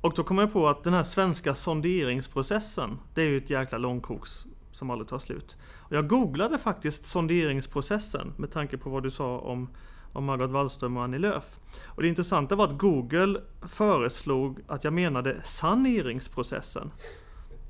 Och 0.00 0.12
då 0.16 0.24
kom 0.24 0.38
jag 0.38 0.52
på 0.52 0.68
att 0.68 0.84
den 0.84 0.94
här 0.94 1.02
svenska 1.02 1.54
sonderingsprocessen, 1.54 2.98
det 3.14 3.22
är 3.22 3.26
ju 3.26 3.38
ett 3.38 3.50
jäkla 3.50 3.78
långkok 3.78 4.26
som 4.72 4.90
aldrig 4.90 5.08
tar 5.08 5.18
slut. 5.18 5.56
Och 5.76 5.96
jag 5.96 6.08
googlade 6.08 6.58
faktiskt 6.58 7.04
sonderingsprocessen 7.04 8.32
med 8.36 8.52
tanke 8.52 8.78
på 8.78 8.90
vad 8.90 9.02
du 9.02 9.10
sa 9.10 9.38
om, 9.38 9.68
om 10.12 10.24
Margot 10.24 10.50
Wallström 10.50 10.96
och 10.96 11.02
Annie 11.02 11.18
Lööf. 11.18 11.60
Och 11.84 12.02
det 12.02 12.08
intressanta 12.08 12.56
var 12.56 12.64
att 12.64 12.78
Google 12.78 13.40
föreslog 13.62 14.60
att 14.66 14.84
jag 14.84 14.92
menade 14.92 15.40
saneringsprocessen. 15.44 16.90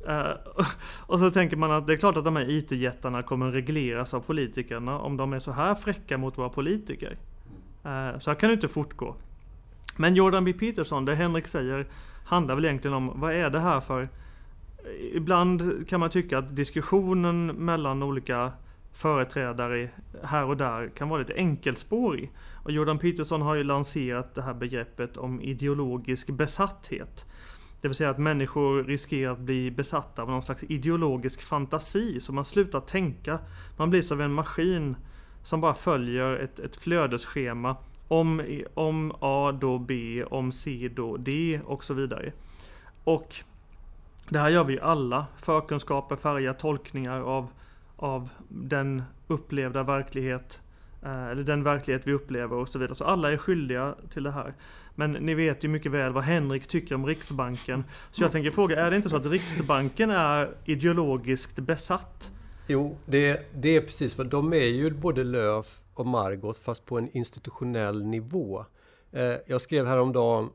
Uh, 0.09 0.30
och 1.07 1.19
så 1.19 1.30
tänker 1.30 1.57
man 1.57 1.73
att 1.73 1.87
det 1.87 1.92
är 1.92 1.97
klart 1.97 2.16
att 2.16 2.25
de 2.25 2.37
här 2.37 2.50
IT-jättarna 2.50 3.23
kommer 3.23 3.50
regleras 3.50 4.14
av 4.14 4.21
politikerna 4.21 4.99
om 4.99 5.16
de 5.16 5.33
är 5.33 5.38
så 5.38 5.52
här 5.52 5.75
fräcka 5.75 6.19
mot 6.19 6.38
våra 6.38 6.49
politiker. 6.49 7.16
Uh, 7.87 8.19
så 8.19 8.30
här 8.30 8.35
kan 8.35 8.49
det 8.49 8.54
inte 8.54 8.69
fortgå. 8.69 9.16
Men 9.97 10.14
Jordan 10.14 10.45
B. 10.45 10.52
Peterson, 10.52 11.04
det 11.04 11.14
Henrik 11.14 11.47
säger, 11.47 11.87
handlar 12.25 12.54
väl 12.54 12.64
egentligen 12.64 12.95
om 12.95 13.21
vad 13.21 13.35
är 13.35 13.50
det 13.50 13.61
här 13.61 13.80
för... 13.80 14.09
Ibland 15.12 15.88
kan 15.88 16.00
man 16.00 16.11
tycka 16.11 16.38
att 16.38 16.57
diskussionen 16.57 17.47
mellan 17.47 18.02
olika 18.02 18.52
företrädare 18.92 19.88
här 20.23 20.45
och 20.45 20.57
där 20.57 20.88
kan 20.88 21.09
vara 21.09 21.19
lite 21.19 21.35
enkelspårig. 21.35 22.33
Och 22.64 22.73
Jordan 22.73 22.99
Peterson 22.99 23.42
har 23.42 23.54
ju 23.54 23.64
lanserat 23.64 24.35
det 24.35 24.42
här 24.42 24.54
begreppet 24.54 25.16
om 25.16 25.40
ideologisk 25.40 26.30
besatthet. 26.30 27.26
Det 27.80 27.88
vill 27.88 27.94
säga 27.94 28.10
att 28.10 28.18
människor 28.18 28.84
riskerar 28.84 29.32
att 29.32 29.38
bli 29.38 29.70
besatta 29.70 30.22
av 30.22 30.30
någon 30.30 30.42
slags 30.42 30.62
ideologisk 30.62 31.42
fantasi. 31.42 32.20
Så 32.20 32.32
man 32.32 32.44
slutar 32.44 32.80
tänka. 32.80 33.38
Man 33.76 33.90
blir 33.90 34.02
som 34.02 34.20
en 34.20 34.32
maskin 34.32 34.96
som 35.42 35.60
bara 35.60 35.75
följer 35.75 36.37
ett, 36.37 36.58
ett 36.58 36.76
flödesschema. 36.76 37.76
Om, 38.08 38.42
om 38.75 39.12
A 39.20 39.52
då 39.60 39.78
B, 39.78 40.25
om 40.25 40.52
C 40.52 40.90
då 40.94 41.16
D 41.16 41.60
och 41.64 41.84
så 41.84 41.94
vidare. 41.94 42.32
Och 43.04 43.34
det 44.28 44.38
här 44.38 44.49
gör 44.49 44.64
vi 44.64 44.72
ju 44.72 44.80
alla. 44.80 45.26
Förkunskaper 45.38 46.16
färgar 46.16 46.52
tolkningar 46.52 47.20
av, 47.20 47.49
av 47.96 48.28
den 48.49 49.02
upplevda 49.26 49.82
verklighet 49.82 50.62
eh, 51.02 51.26
eller 51.26 51.42
den 51.42 51.62
verklighet 51.62 52.06
vi 52.06 52.12
upplever 52.12 52.56
och 52.56 52.68
så 52.68 52.78
vidare. 52.78 52.96
Så 52.96 53.04
alla 53.04 53.32
är 53.32 53.37
skyldiga 53.37 53.94
till 54.10 54.22
det 54.22 54.30
här. 54.30 54.54
Men 54.94 55.12
ni 55.12 55.35
vet 55.35 55.64
ju 55.64 55.68
mycket 55.68 55.92
väl 55.92 56.12
vad 56.12 56.25
Henrik 56.25 56.66
tycker 56.66 56.94
om 56.94 57.06
Riksbanken. 57.06 57.85
Så 58.11 58.23
jag 58.23 58.32
tänker 58.32 58.50
fråga, 58.50 58.87
är 58.87 58.90
det 58.90 58.97
inte 58.97 59.09
så 59.09 59.16
att 59.16 59.26
Riksbanken 59.26 60.11
är 60.11 60.54
ideologiskt 60.64 61.56
besatt? 61.56 62.30
Jo, 62.66 62.97
det, 63.06 63.50
det 63.54 63.76
är 63.76 63.80
precis 63.80 64.18
vad 64.18 64.26
de 64.26 64.52
är 64.52 64.66
ju 64.66 64.90
både 64.90 65.25
Löf 65.25 65.80
och 65.94 66.06
Margot 66.06 66.56
fast 66.56 66.87
på 66.87 66.99
en 66.99 67.16
institutionell 67.16 68.04
nivå. 68.04 68.64
Eh, 69.12 69.35
jag 69.47 69.61
skrev 69.61 69.87
häromdagen 69.87 70.50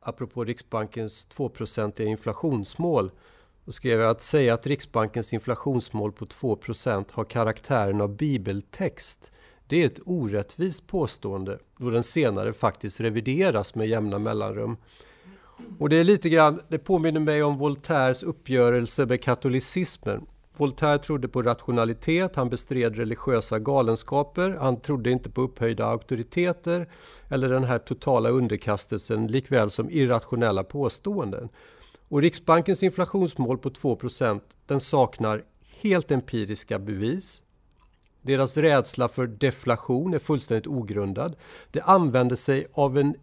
apropå 0.00 0.44
Riksbankens 0.44 1.28
2-procentiga 1.36 2.08
inflationsmål 2.08 3.10
då 3.64 3.72
skrev 3.72 4.00
jag 4.00 4.10
att 4.10 4.22
säga 4.22 4.54
att 4.54 4.66
Riksbankens 4.66 5.32
inflationsmål 5.32 6.12
på 6.12 6.24
2% 6.24 7.04
har 7.12 7.24
karaktären 7.24 8.00
av 8.00 8.16
bibeltext 8.16 9.31
det 9.72 9.82
är 9.82 9.86
ett 9.86 10.00
orättvist 10.04 10.86
påstående 10.86 11.58
då 11.78 11.90
den 11.90 12.02
senare 12.02 12.52
faktiskt 12.52 13.00
revideras 13.00 13.74
med 13.74 13.88
jämna 13.88 14.18
mellanrum. 14.18 14.76
Och 15.78 15.88
det 15.88 15.96
är 15.96 16.04
lite 16.04 16.28
grann, 16.28 16.60
det 16.68 16.78
påminner 16.78 17.20
mig 17.20 17.42
om 17.42 17.58
Voltaires 17.58 18.22
uppgörelse 18.22 19.06
med 19.06 19.22
katolicismen. 19.22 20.26
Voltaire 20.56 20.98
trodde 20.98 21.28
på 21.28 21.42
rationalitet, 21.42 22.36
han 22.36 22.48
bestred 22.48 22.96
religiösa 22.96 23.58
galenskaper, 23.58 24.56
han 24.60 24.80
trodde 24.80 25.10
inte 25.10 25.30
på 25.30 25.40
upphöjda 25.40 25.86
auktoriteter 25.86 26.88
eller 27.28 27.48
den 27.48 27.64
här 27.64 27.78
totala 27.78 28.28
underkastelsen 28.28 29.26
likväl 29.26 29.70
som 29.70 29.90
irrationella 29.90 30.64
påståenden. 30.64 31.48
Och 32.08 32.22
Riksbankens 32.22 32.82
inflationsmål 32.82 33.58
på 33.58 33.70
2% 33.70 34.40
den 34.66 34.80
saknar 34.80 35.44
helt 35.82 36.10
empiriska 36.10 36.78
bevis. 36.78 37.42
Deras 38.22 38.56
rädsla 38.56 39.08
för 39.08 39.26
deflation 39.26 40.14
är 40.14 40.18
fullständigt 40.18 40.66
ogrundad. 40.66 41.36
Det 41.70 41.80
använder 41.80 42.36
sig 42.36 42.66
av 42.72 42.98
en 42.98 43.14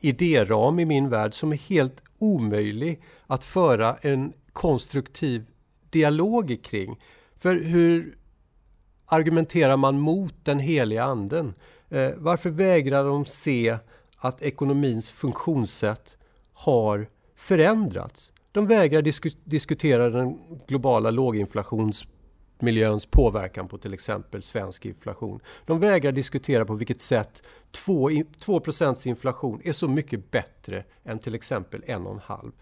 idéram 0.00 0.78
i 0.78 0.84
min 0.84 1.08
värld 1.08 1.34
som 1.34 1.52
är 1.52 1.56
helt 1.56 2.02
omöjlig 2.18 3.02
att 3.26 3.44
föra 3.44 3.96
en 3.96 4.32
konstruktiv 4.52 5.46
dialog 5.90 6.58
kring. 6.62 7.00
För 7.36 7.56
hur 7.56 8.18
argumenterar 9.06 9.76
man 9.76 9.98
mot 9.98 10.34
den 10.44 10.58
heliga 10.58 11.04
anden? 11.04 11.54
Eh, 11.88 12.10
varför 12.16 12.50
vägrar 12.50 13.04
de 13.04 13.26
se 13.26 13.78
att 14.16 14.42
ekonomins 14.42 15.10
funktionssätt 15.10 16.16
har 16.52 17.08
förändrats? 17.36 18.32
De 18.52 18.66
vägrar 18.66 19.02
disku 19.02 19.30
diskutera 19.44 20.10
den 20.10 20.38
globala 20.66 21.10
låginflations 21.10 22.04
klimatmiljöns 22.60 23.06
påverkan 23.06 23.68
på 23.68 23.78
till 23.78 23.94
exempel 23.94 24.42
svensk 24.42 24.86
inflation. 24.86 25.40
De 25.66 25.80
vägrar 25.80 26.12
diskutera 26.12 26.64
på 26.64 26.74
vilket 26.74 27.00
sätt 27.00 27.42
2, 27.70 28.10
2 28.38 28.60
inflation 29.04 29.60
är 29.64 29.72
så 29.72 29.88
mycket 29.88 30.30
bättre 30.30 30.84
än 31.04 31.18
till 31.18 31.34
exempel 31.34 31.82
1,5 31.82 32.52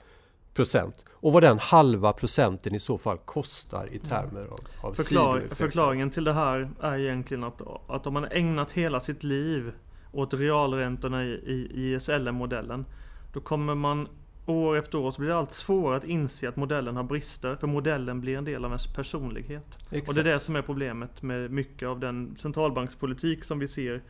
procent. 0.55 1.05
Och 1.11 1.33
vad 1.33 1.43
den 1.43 1.59
halva 1.59 2.13
procenten 2.13 2.75
i 2.75 2.79
så 2.79 2.99
fall 2.99 3.19
kostar 3.19 3.89
i 3.93 3.99
termer 3.99 4.47
av, 4.51 4.61
av 4.83 4.95
Förklar, 4.95 5.43
Förklaringen 5.51 6.11
till 6.11 6.25
det 6.25 6.33
här 6.33 6.71
är 6.81 6.99
egentligen 6.99 7.45
att, 7.45 7.63
att 7.89 8.07
om 8.07 8.15
man 8.15 8.25
ägnat 8.31 8.71
hela 8.71 9.01
sitt 9.01 9.25
liv 9.25 9.73
åt 10.13 10.35
realräntorna 10.35 11.25
i, 11.25 11.29
i 11.29 11.95
ISLM-modellen 11.95 12.85
då 13.33 13.41
kommer 13.41 13.75
man 13.75 14.09
år 14.53 14.77
efter 14.77 14.99
år 14.99 15.11
så 15.11 15.21
blir 15.21 15.31
det 15.31 15.37
allt 15.37 15.53
svårare 15.53 15.97
att 15.97 16.05
inse 16.05 16.49
att 16.49 16.57
modellen 16.57 16.97
har 16.97 17.03
brister 17.03 17.57
för 17.57 17.67
modellen 17.67 18.21
blir 18.21 18.39
en 18.39 18.45
del 18.45 18.65
av 18.65 18.71
ens 18.71 18.87
personlighet. 18.87 19.79
Exakt. 19.91 20.09
Och 20.09 20.15
det 20.15 20.21
är 20.21 20.25
det 20.35 20.41
som 20.41 20.57
är 20.57 20.63
problemet 20.63 21.23
med 21.23 21.51
mycket 21.51 21.89
av 21.89 22.01
den 22.01 22.37
centralbankspolitik 22.39 23.45
som 23.45 23.59
vi 23.59 23.69
ser 23.69 24.03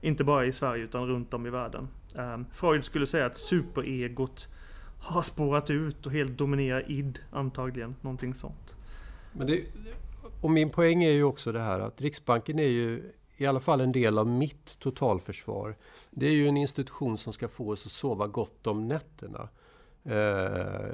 inte 0.00 0.24
bara 0.24 0.46
i 0.46 0.52
Sverige 0.52 0.84
utan 0.84 1.06
runt 1.06 1.34
om 1.34 1.46
i 1.46 1.50
världen. 1.50 1.88
Um, 2.14 2.46
Freud 2.52 2.84
skulle 2.84 3.06
säga 3.06 3.26
att 3.26 3.36
superegot 3.36 4.48
har 5.00 5.22
spårat 5.22 5.70
ut 5.70 6.06
och 6.06 6.12
helt 6.12 6.38
dominerar 6.38 6.90
id 6.90 7.18
antagligen. 7.30 7.94
Någonting 8.00 8.34
sånt. 8.34 8.74
Men 9.32 9.46
det, 9.46 9.64
och 10.40 10.50
min 10.50 10.70
poäng 10.70 11.04
är 11.04 11.10
ju 11.10 11.24
också 11.24 11.52
det 11.52 11.60
här 11.60 11.80
att 11.80 12.02
Riksbanken 12.02 12.58
är 12.58 12.68
ju 12.68 13.12
i 13.36 13.46
alla 13.46 13.60
fall 13.60 13.80
en 13.80 13.92
del 13.92 14.18
av 14.18 14.26
mitt 14.26 14.78
totalförsvar. 14.78 15.76
Det 16.10 16.26
är 16.26 16.32
ju 16.32 16.48
en 16.48 16.56
institution 16.56 17.18
som 17.18 17.32
ska 17.32 17.48
få 17.48 17.70
oss 17.70 17.86
att 17.86 17.92
sova 17.92 18.26
gott 18.26 18.66
om 18.66 18.88
nätterna. 18.88 19.48
Eh, 20.08 20.90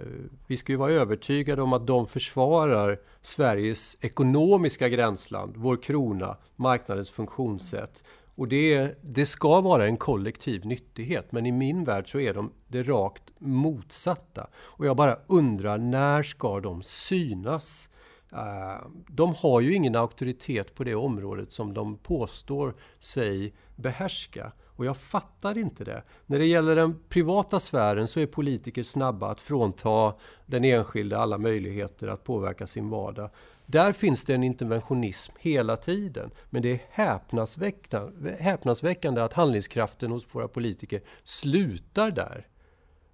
vi 0.46 0.56
ska 0.56 0.72
ju 0.72 0.78
vara 0.78 0.92
övertygade 0.92 1.62
om 1.62 1.72
att 1.72 1.86
de 1.86 2.06
försvarar 2.06 3.00
Sveriges 3.20 3.96
ekonomiska 4.00 4.88
gränsland, 4.88 5.56
vår 5.56 5.82
krona, 5.82 6.36
marknadens 6.56 7.10
funktionssätt. 7.10 8.04
Och 8.34 8.48
det, 8.48 8.98
det 9.02 9.26
ska 9.26 9.60
vara 9.60 9.86
en 9.86 9.96
kollektiv 9.96 10.66
nyttighet, 10.66 11.32
men 11.32 11.46
i 11.46 11.52
min 11.52 11.84
värld 11.84 12.10
så 12.10 12.20
är 12.20 12.34
de 12.34 12.52
det 12.68 12.82
rakt 12.82 13.22
motsatta. 13.38 14.46
Och 14.54 14.86
jag 14.86 14.96
bara 14.96 15.18
undrar, 15.26 15.78
när 15.78 16.22
ska 16.22 16.60
de 16.60 16.82
synas? 16.82 17.88
Eh, 18.32 18.86
de 19.08 19.34
har 19.34 19.60
ju 19.60 19.74
ingen 19.74 19.96
auktoritet 19.96 20.74
på 20.74 20.84
det 20.84 20.94
området 20.94 21.52
som 21.52 21.74
de 21.74 21.96
påstår 21.96 22.74
sig 22.98 23.54
behärska. 23.76 24.52
Och 24.82 24.86
jag 24.86 24.96
fattar 24.96 25.58
inte 25.58 25.84
det. 25.84 26.02
När 26.26 26.38
det 26.38 26.46
gäller 26.46 26.76
den 26.76 26.98
privata 27.08 27.60
sfären 27.60 28.08
så 28.08 28.20
är 28.20 28.26
politiker 28.26 28.82
snabba 28.82 29.30
att 29.30 29.40
frånta 29.40 30.14
den 30.46 30.64
enskilde 30.64 31.18
alla 31.18 31.38
möjligheter 31.38 32.08
att 32.08 32.24
påverka 32.24 32.66
sin 32.66 32.88
vardag. 32.88 33.30
Där 33.66 33.92
finns 33.92 34.24
det 34.24 34.34
en 34.34 34.42
interventionism 34.42 35.32
hela 35.38 35.76
tiden. 35.76 36.30
Men 36.50 36.62
det 36.62 36.72
är 36.72 36.80
häpnadsväckande, 36.90 38.36
häpnadsväckande 38.40 39.20
att 39.20 39.32
handlingskraften 39.32 40.10
hos 40.10 40.34
våra 40.34 40.48
politiker 40.48 41.00
slutar 41.24 42.10
där. 42.10 42.46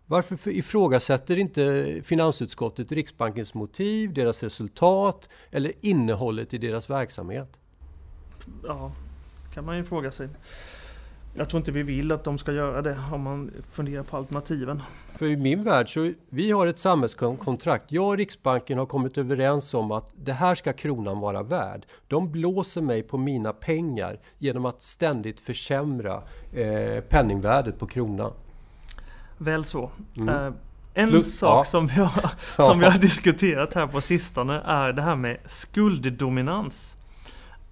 Varför 0.06 0.48
ifrågasätter 0.48 1.36
inte 1.36 1.94
finansutskottet 2.04 2.92
Riksbankens 2.92 3.54
motiv, 3.54 4.12
deras 4.12 4.42
resultat 4.42 5.28
eller 5.50 5.72
innehållet 5.80 6.54
i 6.54 6.58
deras 6.58 6.90
verksamhet? 6.90 7.58
Ja, 8.64 8.92
kan 9.54 9.64
man 9.64 9.76
ju 9.76 9.84
fråga 9.84 10.12
sig. 10.12 10.28
Jag 11.38 11.48
tror 11.48 11.58
inte 11.58 11.70
vi 11.72 11.82
vill 11.82 12.12
att 12.12 12.24
de 12.24 12.38
ska 12.38 12.52
göra 12.52 12.82
det 12.82 12.98
om 13.12 13.22
man 13.22 13.50
funderar 13.70 14.02
på 14.02 14.16
alternativen. 14.16 14.82
För 15.14 15.26
i 15.26 15.36
min 15.36 15.64
värld 15.64 15.94
så 15.94 16.12
vi 16.28 16.50
har 16.50 16.66
ett 16.66 16.78
samhällskontrakt. 16.78 17.84
Jag 17.92 18.08
och 18.08 18.16
Riksbanken 18.16 18.78
har 18.78 18.86
kommit 18.86 19.18
överens 19.18 19.74
om 19.74 19.92
att 19.92 20.12
det 20.16 20.32
här 20.32 20.54
ska 20.54 20.72
kronan 20.72 21.20
vara 21.20 21.42
värd. 21.42 21.86
De 22.08 22.32
blåser 22.32 22.82
mig 22.82 23.02
på 23.02 23.18
mina 23.18 23.52
pengar 23.52 24.20
genom 24.38 24.66
att 24.66 24.82
ständigt 24.82 25.40
försämra 25.40 26.22
eh, 26.52 27.00
penningvärdet 27.00 27.78
på 27.78 27.86
kronan. 27.86 28.32
Väl 29.38 29.64
så. 29.64 29.90
Mm. 30.16 30.28
Eh, 30.28 30.52
en 30.94 31.08
Plus, 31.08 31.38
sak 31.38 31.58
ja. 31.58 31.64
som, 31.64 31.86
vi 31.86 32.00
har, 32.00 32.30
som 32.62 32.78
vi 32.78 32.86
har 32.86 32.98
diskuterat 32.98 33.74
här 33.74 33.86
på 33.86 34.00
sistone 34.00 34.62
är 34.64 34.92
det 34.92 35.02
här 35.02 35.16
med 35.16 35.38
skulddominans. 35.46 36.96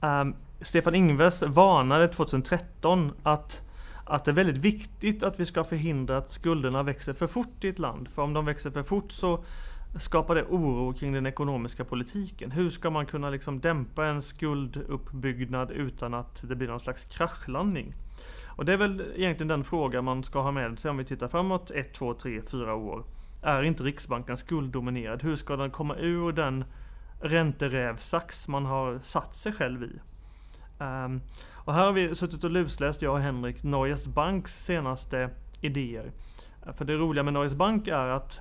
Um, 0.00 0.34
Stefan 0.60 0.94
Ingves 0.94 1.42
varnade 1.42 2.08
2013 2.08 3.12
att, 3.22 3.62
att 4.04 4.24
det 4.24 4.30
är 4.30 4.34
väldigt 4.34 4.56
viktigt 4.56 5.22
att 5.22 5.40
vi 5.40 5.46
ska 5.46 5.64
förhindra 5.64 6.16
att 6.16 6.30
skulderna 6.30 6.82
växer 6.82 7.12
för 7.12 7.26
fort 7.26 7.64
i 7.64 7.68
ett 7.68 7.78
land. 7.78 8.08
För 8.08 8.22
om 8.22 8.32
de 8.32 8.44
växer 8.44 8.70
för 8.70 8.82
fort 8.82 9.12
så 9.12 9.44
skapar 10.00 10.34
det 10.34 10.44
oro 10.44 10.92
kring 10.92 11.12
den 11.12 11.26
ekonomiska 11.26 11.84
politiken. 11.84 12.50
Hur 12.50 12.70
ska 12.70 12.90
man 12.90 13.06
kunna 13.06 13.30
liksom 13.30 13.60
dämpa 13.60 14.06
en 14.06 14.22
skulduppbyggnad 14.22 15.70
utan 15.70 16.14
att 16.14 16.42
det 16.48 16.56
blir 16.56 16.68
någon 16.68 16.80
slags 16.80 17.04
kraschlandning? 17.04 17.94
Och 18.46 18.64
det 18.64 18.72
är 18.72 18.76
väl 18.76 19.04
egentligen 19.16 19.48
den 19.48 19.64
fråga 19.64 20.02
man 20.02 20.24
ska 20.24 20.40
ha 20.40 20.50
med 20.50 20.78
sig 20.78 20.90
om 20.90 20.96
vi 20.96 21.04
tittar 21.04 21.28
framåt 21.28 21.70
1, 21.70 21.94
2, 21.94 22.14
3, 22.14 22.42
4 22.42 22.74
år. 22.74 23.04
Är 23.42 23.62
inte 23.62 23.82
Riksbanken 23.82 24.36
skulddominerad? 24.36 25.22
Hur 25.22 25.36
ska 25.36 25.56
den 25.56 25.70
komma 25.70 25.96
ur 25.96 26.32
den 26.32 26.64
ränterävsax 27.20 28.48
man 28.48 28.64
har 28.64 29.00
satt 29.02 29.36
sig 29.36 29.52
själv 29.52 29.82
i? 29.82 29.98
Um, 30.78 31.20
och 31.54 31.74
här 31.74 31.84
har 31.84 31.92
vi 31.92 32.14
suttit 32.14 32.44
och 32.44 32.50
lusläst, 32.50 33.02
jag 33.02 33.12
och 33.12 33.20
Henrik, 33.20 33.62
Norges 33.62 34.06
Banks 34.06 34.64
senaste 34.64 35.30
idéer. 35.60 36.12
För 36.74 36.84
det 36.84 36.96
roliga 36.96 37.22
med 37.22 37.32
Norges 37.32 37.54
Bank 37.54 37.88
är 37.88 38.08
att 38.08 38.40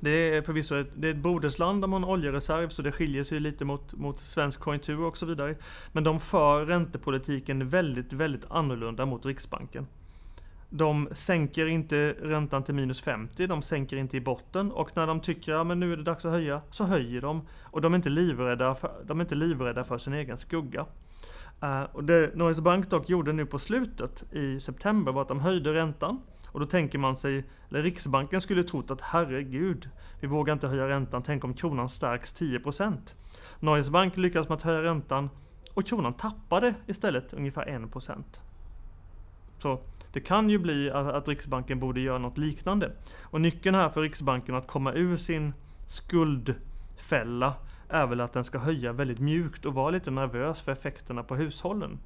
det 0.00 0.10
är 0.10 0.42
förvisso 0.42 0.74
ett, 0.74 0.90
det 0.94 1.08
är 1.08 1.10
ett 1.10 1.16
brodersland, 1.16 1.82
de 1.82 1.92
har 1.92 1.98
en 2.00 2.04
oljereserv 2.04 2.68
så 2.68 2.82
det 2.82 2.92
skiljer 2.92 3.24
sig 3.24 3.40
lite 3.40 3.64
mot, 3.64 3.94
mot 3.94 4.20
svensk 4.20 4.60
konjunktur 4.60 5.00
och 5.00 5.16
så 5.16 5.26
vidare. 5.26 5.54
Men 5.92 6.04
de 6.04 6.20
för 6.20 6.66
räntepolitiken 6.66 7.68
väldigt, 7.68 8.12
väldigt 8.12 8.50
annorlunda 8.50 9.06
mot 9.06 9.26
Riksbanken. 9.26 9.86
De 10.70 11.08
sänker 11.12 11.66
inte 11.66 12.14
räntan 12.22 12.62
till 12.62 12.74
minus 12.74 13.00
50, 13.00 13.46
de 13.46 13.62
sänker 13.62 13.96
inte 13.96 14.16
i 14.16 14.20
botten 14.20 14.72
och 14.72 14.96
när 14.96 15.06
de 15.06 15.20
tycker 15.20 15.52
att 15.52 15.68
ja, 15.68 15.74
nu 15.74 15.92
är 15.92 15.96
det 15.96 16.02
dags 16.02 16.24
att 16.24 16.32
höja, 16.32 16.60
så 16.70 16.84
höjer 16.84 17.20
de. 17.20 17.46
Och 17.62 17.80
de 17.80 17.92
är 17.92 17.96
inte 17.96 18.08
livrädda 18.08 18.74
för, 18.74 18.90
de 19.04 19.20
är 19.20 19.24
inte 19.24 19.34
livrädda 19.34 19.84
för 19.84 19.98
sin 19.98 20.12
egen 20.12 20.36
skugga. 20.36 20.86
Uh, 21.62 21.82
och 21.92 22.04
det 22.04 22.36
Norges 22.36 22.60
Bank 22.60 22.90
dock 22.90 23.08
gjorde 23.08 23.32
nu 23.32 23.46
på 23.46 23.58
slutet 23.58 24.24
i 24.32 24.60
september 24.60 25.12
var 25.12 25.22
att 25.22 25.28
de 25.28 25.40
höjde 25.40 25.74
räntan. 25.74 26.20
Och 26.46 26.60
då 26.60 26.66
tänker 26.66 26.98
man 26.98 27.16
sig, 27.16 27.44
eller 27.68 27.82
Riksbanken 27.82 28.40
skulle 28.40 28.64
trott 28.64 28.90
att 28.90 29.00
herregud, 29.00 29.90
vi 30.20 30.26
vågar 30.26 30.52
inte 30.52 30.68
höja 30.68 30.88
räntan, 30.88 31.22
tänk 31.22 31.44
om 31.44 31.54
kronan 31.54 31.88
stärks 31.88 32.34
10%. 32.34 32.96
Norges 33.60 33.90
Bank 33.90 34.16
lyckades 34.16 34.48
med 34.48 34.56
att 34.56 34.62
höja 34.62 34.82
räntan 34.82 35.30
och 35.74 35.86
kronan 35.86 36.14
tappade 36.14 36.74
istället 36.86 37.32
ungefär 37.32 37.66
1%. 37.66 38.22
Så 39.58 39.80
det 40.12 40.20
kan 40.20 40.50
ju 40.50 40.58
bli 40.58 40.90
att, 40.90 41.06
att 41.06 41.28
Riksbanken 41.28 41.80
borde 41.80 42.00
göra 42.00 42.18
något 42.18 42.38
liknande. 42.38 42.92
Och 43.22 43.40
nyckeln 43.40 43.74
här 43.74 43.88
för 43.88 44.02
Riksbanken 44.02 44.54
att 44.54 44.66
komma 44.66 44.92
ur 44.92 45.16
sin 45.16 45.52
skuldfälla 45.86 47.54
är 47.88 48.06
väl 48.06 48.20
att 48.20 48.32
den 48.32 48.44
ska 48.44 48.58
höja 48.58 48.92
väldigt 48.92 49.18
mjukt 49.18 49.64
och 49.64 49.74
vara 49.74 49.90
lite 49.90 50.10
nervös 50.10 50.60
för 50.60 50.72
effekterna 50.72 51.22
på 51.22 51.36
hushållen. 51.36 51.98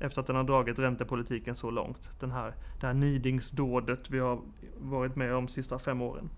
Efter 0.00 0.20
att 0.20 0.26
den 0.26 0.36
har 0.36 0.44
dragit 0.44 0.78
räntepolitiken 0.78 1.54
så 1.54 1.70
långt. 1.70 2.10
Den 2.20 2.30
här, 2.30 2.54
det 2.80 2.86
här 2.86 2.94
nidingsdådet 2.94 4.10
vi 4.10 4.18
har 4.18 4.40
varit 4.80 5.16
med 5.16 5.34
om 5.34 5.46
de 5.46 5.52
sista 5.52 5.78
fem 5.78 6.02
åren. 6.02 6.30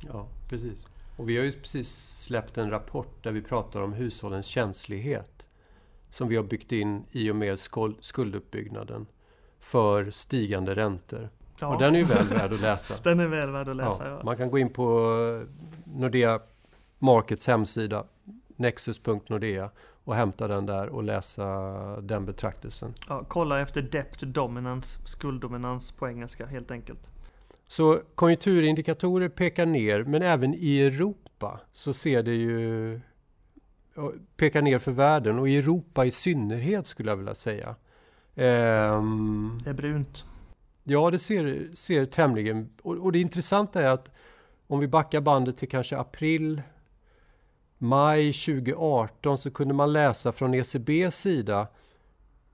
Ja, 0.00 0.28
precis. 0.48 0.86
Och 1.16 1.28
vi 1.28 1.36
har 1.36 1.44
ju 1.44 1.52
precis 1.52 1.88
släppt 2.22 2.58
en 2.58 2.70
rapport 2.70 3.24
där 3.24 3.32
vi 3.32 3.42
pratar 3.42 3.82
om 3.82 3.92
hushållens 3.92 4.46
känslighet. 4.46 5.46
Som 6.10 6.28
vi 6.28 6.36
har 6.36 6.44
byggt 6.44 6.72
in 6.72 7.04
i 7.10 7.30
och 7.30 7.36
med 7.36 7.58
skulduppbyggnaden 8.00 9.06
för 9.58 10.10
stigande 10.10 10.74
räntor. 10.74 11.28
Ja. 11.58 11.74
Och 11.74 11.80
den 11.80 11.94
är 11.94 11.98
ju 11.98 12.04
väl 12.04 12.26
värd 12.26 12.52
att 12.52 12.60
läsa. 12.60 12.94
den 13.02 13.20
är 13.20 13.26
väl 13.26 13.50
värd 13.50 13.68
att 13.68 13.76
läsa, 13.76 14.08
ja. 14.08 14.10
ja. 14.10 14.24
Man 14.24 14.36
kan 14.36 14.50
gå 14.50 14.58
in 14.58 14.72
på 14.72 15.46
Nordea 15.84 16.40
Markets 16.98 17.46
hemsida 17.46 18.04
nexus.nordea 18.56 19.70
och 20.04 20.14
hämta 20.14 20.48
den 20.48 20.66
där 20.66 20.88
och 20.88 21.02
läsa 21.02 21.46
den 22.00 22.26
betraktelsen. 22.26 22.94
Ja, 23.08 23.24
kolla 23.28 23.60
efter 23.60 23.82
debt 23.82 24.20
dominance, 24.20 25.00
skulddominans 25.04 25.92
på 25.92 26.08
engelska 26.08 26.46
helt 26.46 26.70
enkelt. 26.70 27.10
Så 27.68 28.00
konjunkturindikatorer 28.14 29.28
pekar 29.28 29.66
ner, 29.66 30.04
men 30.04 30.22
även 30.22 30.54
i 30.54 30.80
Europa 30.80 31.60
så 31.72 31.92
ser 31.92 32.22
det 32.22 32.34
ju 32.34 33.00
pekar 34.36 34.62
ner 34.62 34.78
för 34.78 34.92
världen 34.92 35.38
och 35.38 35.48
i 35.48 35.56
Europa 35.56 36.04
i 36.04 36.10
synnerhet 36.10 36.86
skulle 36.86 37.10
jag 37.10 37.16
vilja 37.16 37.34
säga. 37.34 37.68
Um, 38.34 39.60
det 39.64 39.70
är 39.70 39.74
brunt. 39.74 40.24
Ja, 40.84 41.10
det 41.10 41.18
ser, 41.18 41.70
ser 41.74 42.06
tämligen... 42.06 42.70
Och, 42.82 42.94
och 42.94 43.12
det 43.12 43.20
intressanta 43.20 43.82
är 43.82 43.88
att 43.88 44.10
om 44.66 44.80
vi 44.80 44.88
backar 44.88 45.20
bandet 45.20 45.56
till 45.56 45.68
kanske 45.68 45.98
april 45.98 46.62
maj 47.78 48.32
2018 48.32 49.38
så 49.38 49.50
kunde 49.50 49.74
man 49.74 49.92
läsa 49.92 50.32
från 50.32 50.54
ECBs 50.54 51.16
sida 51.16 51.66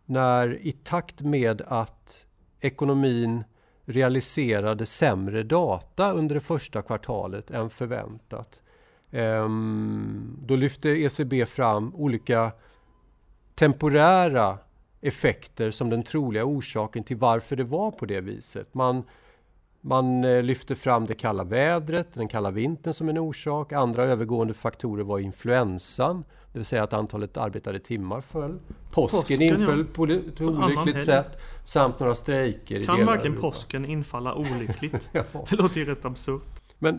när 0.07 0.67
i 0.67 0.73
takt 0.73 1.21
med 1.21 1.63
att 1.67 2.27
ekonomin 2.61 3.45
realiserade 3.85 4.87
sämre 4.87 5.43
data 5.43 6.13
under 6.13 6.35
det 6.35 6.41
första 6.41 6.83
kvartalet 6.83 7.51
än 7.51 7.71
förväntat 7.71 8.63
ehm, 9.11 10.39
då 10.41 10.57
lyfte 10.57 10.89
ECB 10.89 11.47
fram 11.47 11.95
olika 11.95 12.53
temporära 13.55 14.59
effekter 15.01 15.71
som 15.71 15.91
den 15.91 16.03
troliga 16.03 16.45
orsaken 16.45 17.05
till 17.05 17.17
varför 17.17 17.57
det 17.57 17.65
var 17.65 17.91
på 17.91 18.07
det 18.07 18.21
viset. 18.21 18.75
Man, 18.75 19.05
man 19.85 20.25
eh, 20.25 20.43
lyfte 20.43 20.75
fram 20.75 21.07
det 21.07 21.15
kalla 21.15 21.45
vädret, 21.45 22.15
den 22.15 22.29
kalla 22.29 22.51
vintern 22.51 22.95
som 22.95 23.09
en 23.09 23.19
orsak. 23.19 23.73
Andra 23.73 24.03
övergående 24.03 24.55
faktorer 24.55 25.05
var 25.05 25.19
influensan, 25.19 26.25
det 26.53 26.59
vill 26.59 26.67
säga 26.67 26.83
att 26.83 26.93
antalet 26.93 27.37
arbetade 27.37 27.79
timmar 27.79 28.21
föll. 28.21 28.59
Påsken, 28.91 29.21
påsken 29.21 29.43
inföll 29.43 29.79
ja. 29.79 29.85
på 29.95 30.05
ett 30.05 30.41
olyckligt 30.41 31.05
sätt. 31.05 31.43
Samt 31.65 32.01
några 32.01 32.15
strejker. 32.15 32.85
Kan 32.85 33.07
verkligen 33.07 33.41
påsken 33.41 33.85
infalla 33.85 34.35
olyckligt? 34.35 35.09
ja. 35.13 35.25
Det 35.51 35.57
låter 35.57 35.81
ju 35.81 35.85
rätt 35.85 36.05
absurt. 36.05 36.43
Men, 36.79 36.99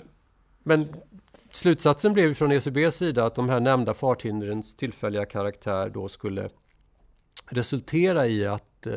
men 0.64 0.88
slutsatsen 1.52 2.14
blev 2.14 2.34
från 2.34 2.52
ECBs 2.52 2.96
sida 2.96 3.26
att 3.26 3.36
de 3.36 3.50
här 3.50 3.60
nämnda 3.60 3.94
farthindrens 3.94 4.76
tillfälliga 4.76 5.26
karaktär 5.26 5.90
då 5.90 6.08
skulle 6.08 6.50
resultera 7.46 8.28
i 8.28 8.46
att 8.48 8.88
eh, 8.88 8.94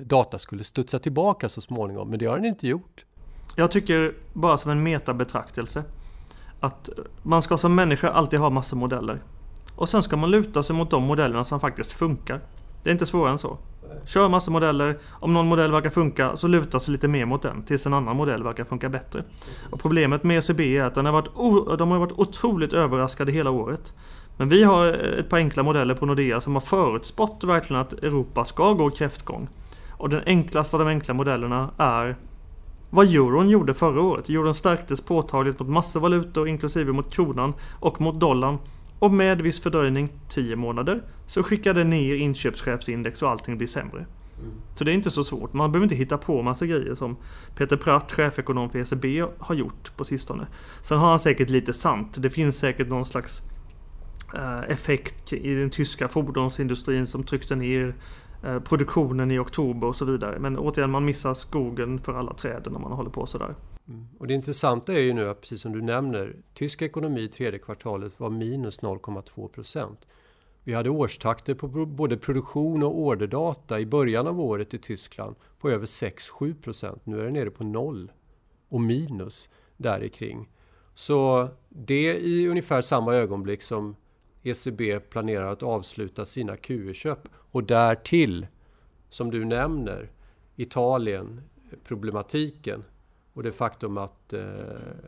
data 0.00 0.38
skulle 0.38 0.64
studsa 0.64 0.98
tillbaka 0.98 1.48
så 1.48 1.60
småningom. 1.60 2.10
Men 2.10 2.18
det 2.18 2.26
har 2.26 2.36
den 2.36 2.44
inte 2.44 2.68
gjort. 2.68 3.04
Jag 3.56 3.70
tycker 3.70 4.14
bara 4.32 4.58
som 4.58 4.70
en 4.70 4.82
metabetraktelse 4.82 5.84
att 6.60 6.88
man 7.22 7.42
ska 7.42 7.56
som 7.56 7.74
människa 7.74 8.10
alltid 8.10 8.38
ha 8.38 8.50
massa 8.50 8.76
modeller. 8.76 9.22
Och 9.76 9.88
sen 9.88 10.02
ska 10.02 10.16
man 10.16 10.30
luta 10.30 10.62
sig 10.62 10.76
mot 10.76 10.90
de 10.90 11.02
modellerna 11.02 11.44
som 11.44 11.60
faktiskt 11.60 11.92
funkar. 11.92 12.40
Det 12.82 12.90
är 12.90 12.92
inte 12.92 13.06
svårare 13.06 13.32
än 13.32 13.38
så. 13.38 13.58
Kör 14.06 14.28
massa 14.28 14.50
modeller. 14.50 14.98
Om 15.10 15.34
någon 15.34 15.46
modell 15.46 15.72
verkar 15.72 15.90
funka 15.90 16.36
så 16.36 16.46
luta 16.46 16.80
sig 16.80 16.92
lite 16.92 17.08
mer 17.08 17.26
mot 17.26 17.42
den 17.42 17.62
tills 17.62 17.86
en 17.86 17.94
annan 17.94 18.16
modell 18.16 18.42
verkar 18.42 18.64
funka 18.64 18.88
bättre. 18.88 19.24
Och 19.70 19.80
problemet 19.80 20.22
med 20.22 20.38
ECB 20.38 20.60
är 20.60 20.82
att 20.82 20.94
den 20.94 21.06
har 21.06 21.12
varit 21.12 21.78
de 21.78 21.90
har 21.90 21.98
varit 21.98 22.18
otroligt 22.18 22.72
överraskade 22.72 23.32
hela 23.32 23.50
året. 23.50 23.92
Men 24.36 24.48
vi 24.48 24.64
har 24.64 24.86
ett 24.86 25.28
par 25.28 25.36
enkla 25.36 25.62
modeller 25.62 25.94
på 25.94 26.06
Nordea 26.06 26.40
som 26.40 26.54
har 26.54 26.60
förutspått 26.60 27.44
verkligen 27.44 27.82
att 27.82 27.92
Europa 27.92 28.44
ska 28.44 28.72
gå 28.72 28.90
kräftgång. 28.90 29.48
Och 29.90 30.08
den 30.08 30.22
enklaste 30.26 30.76
av 30.76 30.84
de 30.84 30.88
enkla 30.88 31.14
modellerna 31.14 31.70
är 31.78 32.16
vad 32.94 33.14
euron 33.14 33.48
gjorde 33.48 33.74
förra 33.74 34.00
året. 34.00 34.28
Euron 34.28 34.54
stärktes 34.54 35.00
påtagligt 35.00 35.58
mot 35.58 35.68
massor 35.68 36.00
valutor 36.00 36.48
inklusive 36.48 36.92
mot 36.92 37.14
kronan 37.14 37.54
och 37.80 38.00
mot 38.00 38.20
dollarn. 38.20 38.58
Och 38.98 39.10
med 39.10 39.42
viss 39.42 39.60
fördröjning, 39.60 40.08
10 40.28 40.56
månader, 40.56 41.02
så 41.26 41.42
skickade 41.42 41.84
ner 41.84 42.14
inköpschefsindex 42.14 43.22
och 43.22 43.30
allting 43.30 43.58
blir 43.58 43.68
sämre. 43.68 43.98
Mm. 43.98 44.52
Så 44.74 44.84
det 44.84 44.92
är 44.92 44.94
inte 44.94 45.10
så 45.10 45.24
svårt. 45.24 45.52
Man 45.52 45.72
behöver 45.72 45.84
inte 45.84 45.94
hitta 45.94 46.18
på 46.18 46.42
massa 46.42 46.66
grejer 46.66 46.94
som 46.94 47.16
Peter 47.56 47.76
Pratt, 47.76 48.12
chefekonom 48.12 48.70
för 48.70 48.78
ECB, 48.78 49.24
har 49.38 49.54
gjort 49.54 49.96
på 49.96 50.04
sistone. 50.04 50.46
Sen 50.82 50.98
har 50.98 51.10
han 51.10 51.18
säkert 51.18 51.50
lite 51.50 51.72
sant. 51.72 52.16
Det 52.18 52.30
finns 52.30 52.56
säkert 52.56 52.88
någon 52.88 53.06
slags 53.06 53.42
uh, 54.34 54.70
effekt 54.70 55.32
i 55.32 55.54
den 55.54 55.70
tyska 55.70 56.08
fordonsindustrin 56.08 57.06
som 57.06 57.24
tryckte 57.24 57.56
ner 57.56 57.94
Eh, 58.44 58.60
produktionen 58.60 59.30
i 59.30 59.38
oktober 59.38 59.86
och 59.86 59.96
så 59.96 60.04
vidare. 60.04 60.38
Men 60.38 60.58
återigen, 60.58 60.90
man 60.90 61.04
missar 61.04 61.34
skogen 61.34 61.98
för 61.98 62.14
alla 62.14 62.34
träden 62.34 62.76
om 62.76 62.82
man 62.82 62.92
håller 62.92 63.10
på 63.10 63.26
sådär. 63.26 63.54
Mm. 63.88 64.06
Och 64.18 64.26
det 64.26 64.34
intressanta 64.34 64.92
är 64.92 65.00
ju 65.00 65.12
nu, 65.12 65.34
precis 65.34 65.60
som 65.60 65.72
du 65.72 65.82
nämner, 65.82 66.36
tysk 66.54 66.82
ekonomi 66.82 67.28
tredje 67.28 67.58
kvartalet 67.58 68.20
var 68.20 68.30
minus 68.30 68.80
0,2 68.80 69.48
procent. 69.48 70.06
Vi 70.64 70.74
hade 70.74 70.90
årstakter 70.90 71.54
på 71.54 71.68
både 71.86 72.16
produktion 72.16 72.82
och 72.82 72.98
orderdata 72.98 73.80
i 73.80 73.86
början 73.86 74.26
av 74.26 74.40
året 74.40 74.74
i 74.74 74.78
Tyskland 74.78 75.36
på 75.58 75.70
över 75.70 75.86
6-7 75.86 76.62
procent. 76.62 77.06
Nu 77.06 77.20
är 77.20 77.24
det 77.24 77.30
nere 77.30 77.50
på 77.50 77.64
noll 77.64 78.12
och 78.68 78.80
minus 78.80 79.48
där 79.76 80.08
kring. 80.08 80.48
Så 80.94 81.48
det 81.68 82.16
i 82.16 82.48
ungefär 82.48 82.82
samma 82.82 83.14
ögonblick 83.14 83.62
som 83.62 83.96
ECB 84.42 85.00
planerar 85.00 85.52
att 85.52 85.62
avsluta 85.62 86.24
sina 86.24 86.56
QE-köp 86.56 87.28
och 87.34 87.64
därtill, 87.64 88.46
som 89.08 89.30
du 89.30 89.44
nämner, 89.44 90.10
Italien 90.56 91.40
eh, 91.70 91.78
problematiken 91.84 92.84
och 93.32 93.42
det 93.42 93.52
faktum 93.52 93.98
att 93.98 94.32
eh, 94.32 94.42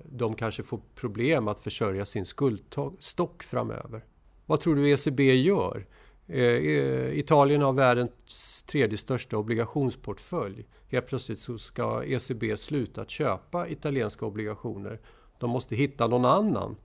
de 0.05 0.35
kanske 0.35 0.63
får 0.63 0.81
problem 0.95 1.49
att 1.49 1.61
försörja 1.61 2.07
sin 2.07 2.27
skuldstock 2.27 3.43
framöver. 3.43 4.05
Vad 4.47 4.61
tror 4.61 4.75
du 4.75 4.91
ECB 4.91 5.35
gör? 5.35 5.87
Eh, 6.27 6.43
eh, 6.43 7.19
Italien 7.19 7.63
har 7.63 7.73
världens 7.73 8.63
tredje 8.63 8.99
största 8.99 9.37
obligationsportfölj. 9.37 10.67
Helt 10.89 11.07
plötsligt 11.07 11.39
så 11.39 11.59
ska 11.59 12.05
ECB 12.05 12.57
sluta 12.57 13.03
att 13.03 13.11
köpa 13.11 13.69
italienska 13.69 14.27
obligationer. 14.27 15.01
De 15.39 15.51
måste 15.51 15.77
hitta 15.77 16.07
någon 16.07 16.25
annan 16.25 16.77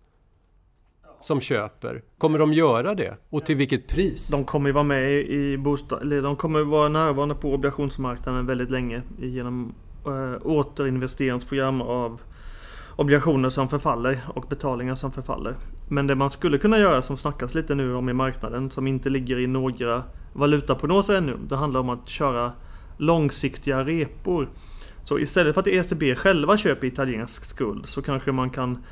som 1.21 1.41
köper. 1.41 2.01
Kommer 2.17 2.39
de 2.39 2.53
göra 2.53 2.95
det? 2.95 3.17
Och 3.29 3.45
till 3.45 3.55
vilket 3.55 3.87
pris? 3.87 4.27
De 4.27 4.45
kommer 4.45 4.71
vara 4.71 4.83
med 4.83 5.11
i 5.11 5.57
bostad... 5.57 6.01
Eller 6.01 6.21
de 6.21 6.35
kommer 6.35 6.61
vara 6.61 6.89
närvarande 6.89 7.35
på 7.35 7.53
obligationsmarknaden 7.53 8.45
väldigt 8.45 8.69
länge 8.69 9.01
genom 9.19 9.73
eh, 10.05 10.47
återinvesteringsprogram 10.47 11.81
av 11.81 12.21
obligationer 12.95 13.49
som 13.49 13.69
förfaller 13.69 14.19
och 14.27 14.45
betalningar 14.49 14.95
som 14.95 15.11
förfaller. 15.11 15.55
Men 15.89 16.07
det 16.07 16.15
man 16.15 16.29
skulle 16.29 16.57
kunna 16.57 16.79
göra 16.79 17.01
som 17.01 17.17
snackas 17.17 17.53
lite 17.53 17.75
nu 17.75 17.95
om 17.95 18.09
i 18.09 18.13
marknaden 18.13 18.71
som 18.71 18.87
inte 18.87 19.09
ligger 19.09 19.39
i 19.39 19.47
några 19.47 20.03
valutaprognoser 20.33 21.17
ännu. 21.17 21.37
Det 21.47 21.55
handlar 21.55 21.79
om 21.79 21.89
att 21.89 22.09
köra 22.09 22.51
långsiktiga 22.97 23.83
repor. 23.83 24.49
Så 25.03 25.19
istället 25.19 25.53
för 25.53 25.61
att 25.61 25.67
ECB 25.67 26.15
själva 26.15 26.57
köper 26.57 26.87
italiensk 26.87 27.45
skuld 27.45 27.85
så 27.85 28.01
kanske 28.01 28.31
man 28.31 28.49
kan 28.49 28.83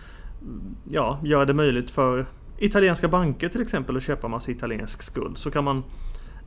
ja, 0.90 1.20
göra 1.24 1.46
det 1.46 1.54
möjligt 1.54 1.92
för 1.92 2.26
italienska 2.58 3.08
banker 3.08 3.50
till 3.50 3.62
exempel 3.62 3.98
att 3.98 4.04
köpa 4.04 4.28
massa 4.28 4.52
italiensk 4.52 5.04
skuld. 5.04 5.38
Så 5.38 5.52
kan 5.52 5.64
man 5.64 5.84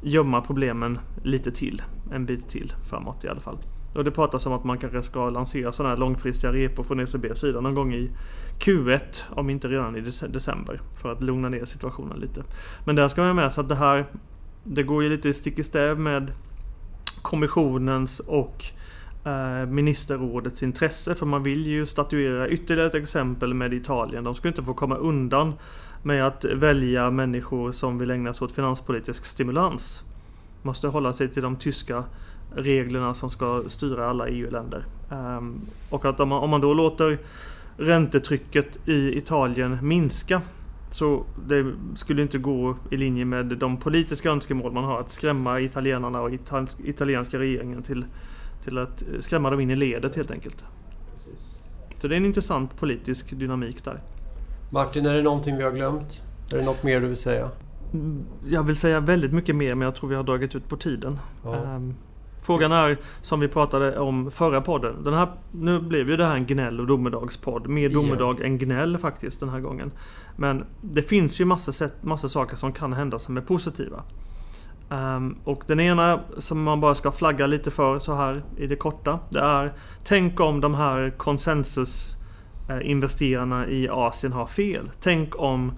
gömma 0.02 0.40
problemen 0.40 0.98
lite 1.22 1.50
till, 1.50 1.82
en 2.12 2.26
bit 2.26 2.48
till 2.48 2.72
framåt 2.88 3.24
i 3.24 3.28
alla 3.28 3.40
fall. 3.40 3.58
Och 3.94 4.04
det 4.04 4.10
pratas 4.10 4.46
om 4.46 4.52
att 4.52 4.64
man 4.64 4.78
kanske 4.78 5.02
ska 5.02 5.30
lansera 5.30 5.72
sådana 5.72 5.94
här 5.94 6.00
långfristiga 6.00 6.52
repor 6.52 6.82
från 6.82 7.00
ECBs 7.00 7.40
sida 7.40 7.60
någon 7.60 7.74
gång 7.74 7.94
i 7.94 8.10
Q1, 8.58 9.22
om 9.30 9.50
inte 9.50 9.68
redan 9.68 9.96
i 9.96 10.00
december, 10.28 10.80
för 11.02 11.12
att 11.12 11.22
lugna 11.22 11.48
ner 11.48 11.64
situationen 11.64 12.18
lite. 12.18 12.42
Men 12.84 12.96
där 12.96 13.08
ska 13.08 13.20
man 13.20 13.28
ha 13.28 13.34
med 13.34 13.52
sig 13.52 13.62
att 13.62 13.68
det 13.68 13.74
här, 13.74 14.06
det 14.64 14.82
går 14.82 15.02
ju 15.02 15.08
lite 15.08 15.34
stick 15.34 15.58
i 15.58 15.64
stäv 15.64 15.98
med 15.98 16.32
kommissionens 17.22 18.20
och 18.20 18.64
Eh, 19.24 19.66
ministerrådets 19.66 20.62
intresse, 20.62 21.14
för 21.14 21.26
man 21.26 21.42
vill 21.42 21.66
ju 21.66 21.86
statuera 21.86 22.48
ytterligare 22.48 22.88
ett 22.88 22.94
exempel 22.94 23.54
med 23.54 23.74
Italien. 23.74 24.24
De 24.24 24.34
ska 24.34 24.48
inte 24.48 24.64
få 24.64 24.74
komma 24.74 24.96
undan 24.96 25.54
med 26.02 26.26
att 26.26 26.44
välja 26.44 27.10
människor 27.10 27.72
som 27.72 27.98
vill 27.98 28.10
ägna 28.10 28.34
sig 28.34 28.44
åt 28.44 28.52
finanspolitisk 28.52 29.24
stimulans. 29.24 30.02
Måste 30.62 30.88
hålla 30.88 31.12
sig 31.12 31.28
till 31.28 31.42
de 31.42 31.56
tyska 31.56 32.04
reglerna 32.54 33.14
som 33.14 33.30
ska 33.30 33.62
styra 33.66 34.10
alla 34.10 34.28
EU-länder. 34.28 34.84
Ehm, 35.10 35.60
och 35.90 36.04
att 36.04 36.20
om 36.20 36.28
man, 36.28 36.42
om 36.42 36.50
man 36.50 36.60
då 36.60 36.74
låter 36.74 37.18
räntetrycket 37.76 38.88
i 38.88 39.18
Italien 39.18 39.78
minska 39.82 40.42
så 40.90 41.24
det 41.48 41.72
skulle 41.96 42.22
inte 42.22 42.38
gå 42.38 42.76
i 42.90 42.96
linje 42.96 43.24
med 43.24 43.46
de 43.46 43.76
politiska 43.76 44.30
önskemål 44.30 44.72
man 44.72 44.84
har 44.84 45.00
att 45.00 45.10
skrämma 45.10 45.60
italienarna 45.60 46.20
och 46.20 46.30
italienska 46.84 47.38
regeringen 47.38 47.82
till, 47.82 48.04
till 48.64 48.78
att 48.78 49.02
skrämma 49.20 49.50
dem 49.50 49.60
in 49.60 49.70
i 49.70 49.76
ledet 49.76 50.16
helt 50.16 50.30
enkelt. 50.30 50.64
Precis. 51.12 51.56
Så 51.98 52.08
det 52.08 52.14
är 52.14 52.16
en 52.16 52.26
intressant 52.26 52.76
politisk 52.76 53.30
dynamik 53.30 53.84
där. 53.84 54.02
Martin, 54.70 55.06
är 55.06 55.14
det 55.14 55.22
någonting 55.22 55.56
vi 55.56 55.62
har 55.62 55.72
glömt? 55.72 56.22
Är 56.52 56.56
det 56.56 56.64
något 56.64 56.82
mer 56.82 57.00
du 57.00 57.06
vill 57.06 57.16
säga? 57.16 57.50
Jag 58.48 58.62
vill 58.62 58.76
säga 58.76 59.00
väldigt 59.00 59.32
mycket 59.32 59.56
mer 59.56 59.74
men 59.74 59.84
jag 59.84 59.94
tror 59.94 60.08
vi 60.08 60.16
har 60.16 60.22
dragit 60.22 60.54
ut 60.54 60.68
på 60.68 60.76
tiden. 60.76 61.18
Ja. 61.44 61.56
Um, 61.56 61.94
Frågan 62.40 62.72
är, 62.72 62.96
som 63.22 63.40
vi 63.40 63.48
pratade 63.48 63.98
om 63.98 64.30
förra 64.30 64.60
podden. 64.60 65.04
Den 65.04 65.14
här, 65.14 65.28
nu 65.52 65.80
blev 65.80 66.10
ju 66.10 66.16
det 66.16 66.24
här 66.24 66.36
en 66.36 66.46
gnäll 66.46 66.80
och 66.80 66.86
domedagspodd. 66.86 67.68
Mer 67.68 67.88
domedag 67.88 68.38
yeah. 68.38 68.50
än 68.50 68.58
gnäll 68.58 68.98
faktiskt 68.98 69.40
den 69.40 69.48
här 69.48 69.60
gången. 69.60 69.90
Men 70.36 70.64
det 70.82 71.02
finns 71.02 71.40
ju 71.40 71.56
sätt, 71.58 71.94
massa 72.02 72.28
saker 72.28 72.56
som 72.56 72.72
kan 72.72 72.92
hända 72.92 73.18
som 73.18 73.36
är 73.36 73.40
positiva. 73.40 74.02
Um, 74.92 75.38
och 75.44 75.62
den 75.66 75.80
ena 75.80 76.20
som 76.38 76.62
man 76.62 76.80
bara 76.80 76.94
ska 76.94 77.12
flagga 77.12 77.46
lite 77.46 77.70
för 77.70 77.98
så 77.98 78.14
här 78.14 78.42
i 78.56 78.66
det 78.66 78.76
korta. 78.76 79.18
Det 79.30 79.40
är 79.40 79.72
Tänk 80.04 80.40
om 80.40 80.60
de 80.60 80.74
här 80.74 81.10
konsensus 81.10 82.16
eh, 82.68 82.78
i 83.68 83.88
Asien 83.90 84.32
har 84.32 84.46
fel. 84.46 84.90
Tänk 85.00 85.40
om 85.40 85.72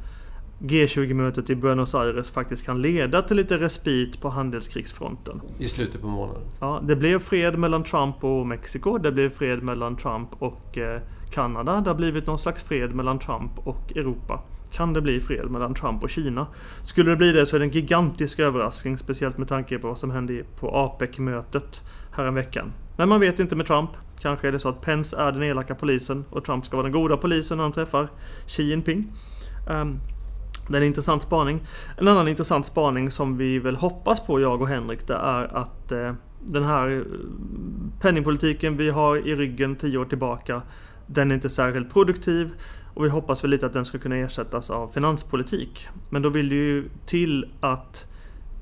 G20-mötet 0.63 1.51
i 1.51 1.55
Buenos 1.55 1.95
Aires 1.95 2.31
faktiskt 2.31 2.67
kan 2.67 2.83
leda 2.83 3.23
till 3.23 3.37
lite 3.37 3.59
respit 3.59 4.21
på 4.21 4.29
handelskrigsfronten. 4.29 5.41
I 5.59 5.69
slutet 5.69 6.01
på 6.01 6.07
månaden? 6.07 6.43
Ja, 6.61 6.81
det 6.83 6.97
blev 6.97 7.19
fred 7.19 7.59
mellan 7.59 7.85
Trump 7.85 8.25
och 8.25 8.47
Mexiko. 8.47 8.99
Det 8.99 9.13
blev 9.13 9.31
fred 9.31 9.63
mellan 9.63 9.97
Trump 9.97 10.29
och 10.39 10.79
eh, 10.79 11.01
Kanada. 11.33 11.81
Det 11.81 11.91
har 11.91 11.95
blivit 11.95 12.27
någon 12.27 12.39
slags 12.39 12.63
fred 12.63 12.95
mellan 12.95 13.19
Trump 13.19 13.53
och 13.59 13.97
Europa. 13.97 14.43
Kan 14.73 14.93
det 14.93 15.01
bli 15.01 15.21
fred 15.21 15.51
mellan 15.51 15.75
Trump 15.75 16.03
och 16.03 16.11
Kina? 16.11 16.47
Skulle 16.83 17.11
det 17.11 17.17
bli 17.17 17.33
det 17.33 17.47
så 17.47 17.57
är 17.57 17.61
det 17.61 17.67
en 17.67 17.71
gigantisk 17.71 18.39
överraskning, 18.39 18.99
speciellt 18.99 19.39
med 19.39 19.49
tanke 19.49 19.79
på 19.79 19.89
vad 19.89 19.99
som 19.99 20.11
hände 20.11 20.43
på 20.61 20.77
APEC-mötet 20.77 21.81
häromveckan. 22.13 22.73
Men 22.97 23.09
man 23.09 23.21
vet 23.21 23.41
inte 23.41 23.57
med 23.57 23.67
Trump. 23.67 23.91
Kanske 24.21 24.49
är 24.49 24.53
det 24.53 24.59
så 24.59 24.69
att 24.69 24.81
Pence 24.81 25.17
är 25.17 25.33
den 25.33 25.43
elaka 25.43 25.75
polisen 25.75 26.25
och 26.31 26.45
Trump 26.45 26.67
ska 26.67 26.77
vara 26.77 26.85
den 26.85 26.93
goda 26.93 27.17
polisen 27.17 27.57
när 27.57 27.65
han 27.65 27.73
träffar 27.73 28.09
Xi 28.47 28.63
Jinping. 28.63 29.13
Um, 29.71 30.01
det 30.69 30.77
är 30.77 30.81
en 30.81 30.87
intressant 30.87 31.23
spaning. 31.23 31.61
En 31.99 32.09
annan 32.09 32.29
intressant 32.29 32.67
spaning 32.67 33.11
som 33.11 33.37
vi 33.37 33.59
väl 33.59 33.77
hoppas 33.77 34.27
på, 34.27 34.41
jag 34.41 34.63
och 34.63 34.69
Henrik, 34.69 35.07
det 35.07 35.15
är 35.15 35.57
att 35.57 35.93
eh, 35.93 36.13
den 36.41 36.65
här 36.65 36.91
eh, 36.91 37.03
penningpolitiken 38.01 38.77
vi 38.77 38.91
har 38.91 39.17
i 39.17 39.37
ryggen 39.37 39.77
tio 39.77 39.99
år 39.99 40.05
tillbaka, 40.05 40.63
den 41.07 41.31
är 41.31 41.35
inte 41.35 41.51
särskilt 41.51 41.93
produktiv 41.93 42.53
och 42.95 43.05
vi 43.05 43.09
hoppas 43.09 43.45
väl 43.45 43.51
lite 43.51 43.67
att 43.67 43.73
den 43.73 43.85
ska 43.85 43.99
kunna 43.99 44.17
ersättas 44.17 44.71
av 44.71 44.89
finanspolitik. 44.89 45.89
Men 46.11 46.23
då 46.23 46.29
vill 46.29 46.49
det 46.49 46.55
ju 46.55 46.89
till 47.07 47.47
att 47.61 48.07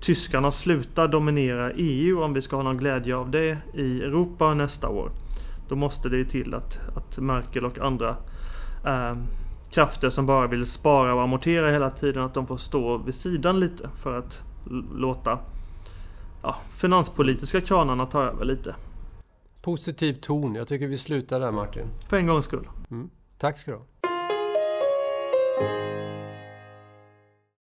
tyskarna 0.01 0.53
slutar 0.53 1.09
dominera 1.09 1.73
EU 1.73 2.23
om 2.23 2.33
vi 2.33 2.43
ska 2.43 2.57
ha 2.57 2.63
någon 2.63 2.77
glädje 2.77 3.17
av 3.17 3.31
det 3.31 3.59
i 3.75 4.03
Europa 4.03 4.55
nästa 4.55 4.89
år. 4.89 5.11
Då 5.69 5.77
måste 5.77 6.09
det 6.09 6.17
ju 6.17 6.25
till 6.25 6.55
att, 6.55 6.79
att 6.97 7.19
Merkel 7.19 7.65
och 7.65 7.79
andra 7.79 8.17
eh, 8.87 9.17
krafter 9.71 10.11
som 10.11 10.27
bara 10.27 10.47
vill 10.47 10.67
spara 10.67 11.15
och 11.15 11.23
amortera 11.23 11.71
hela 11.71 11.91
tiden, 11.91 12.23
att 12.23 12.35
de 12.35 12.47
får 12.47 12.57
stå 12.57 12.99
vid 12.99 13.15
sidan 13.15 13.61
lite 13.61 13.91
för 13.97 14.19
att 14.19 14.43
låta 14.95 15.39
ja, 16.43 16.57
finanspolitiska 16.77 17.61
kranarna 17.61 18.07
ta 18.07 18.23
över 18.23 18.45
lite. 18.45 18.75
Positiv 19.63 20.15
ton. 20.15 20.55
Jag 20.55 20.69
tycker 20.69 20.87
vi 20.87 20.99
slutar 20.99 21.41
där 21.41 21.53
Martin. 21.53 21.87
För 22.09 22.17
en 22.17 22.27
gångs 22.27 22.45
skull. 22.45 22.69
Mm. 22.91 23.11
Tack 23.39 23.59
ska 23.59 23.71
du 23.71 23.77
ha. 23.77 23.85
Música 25.61 26.20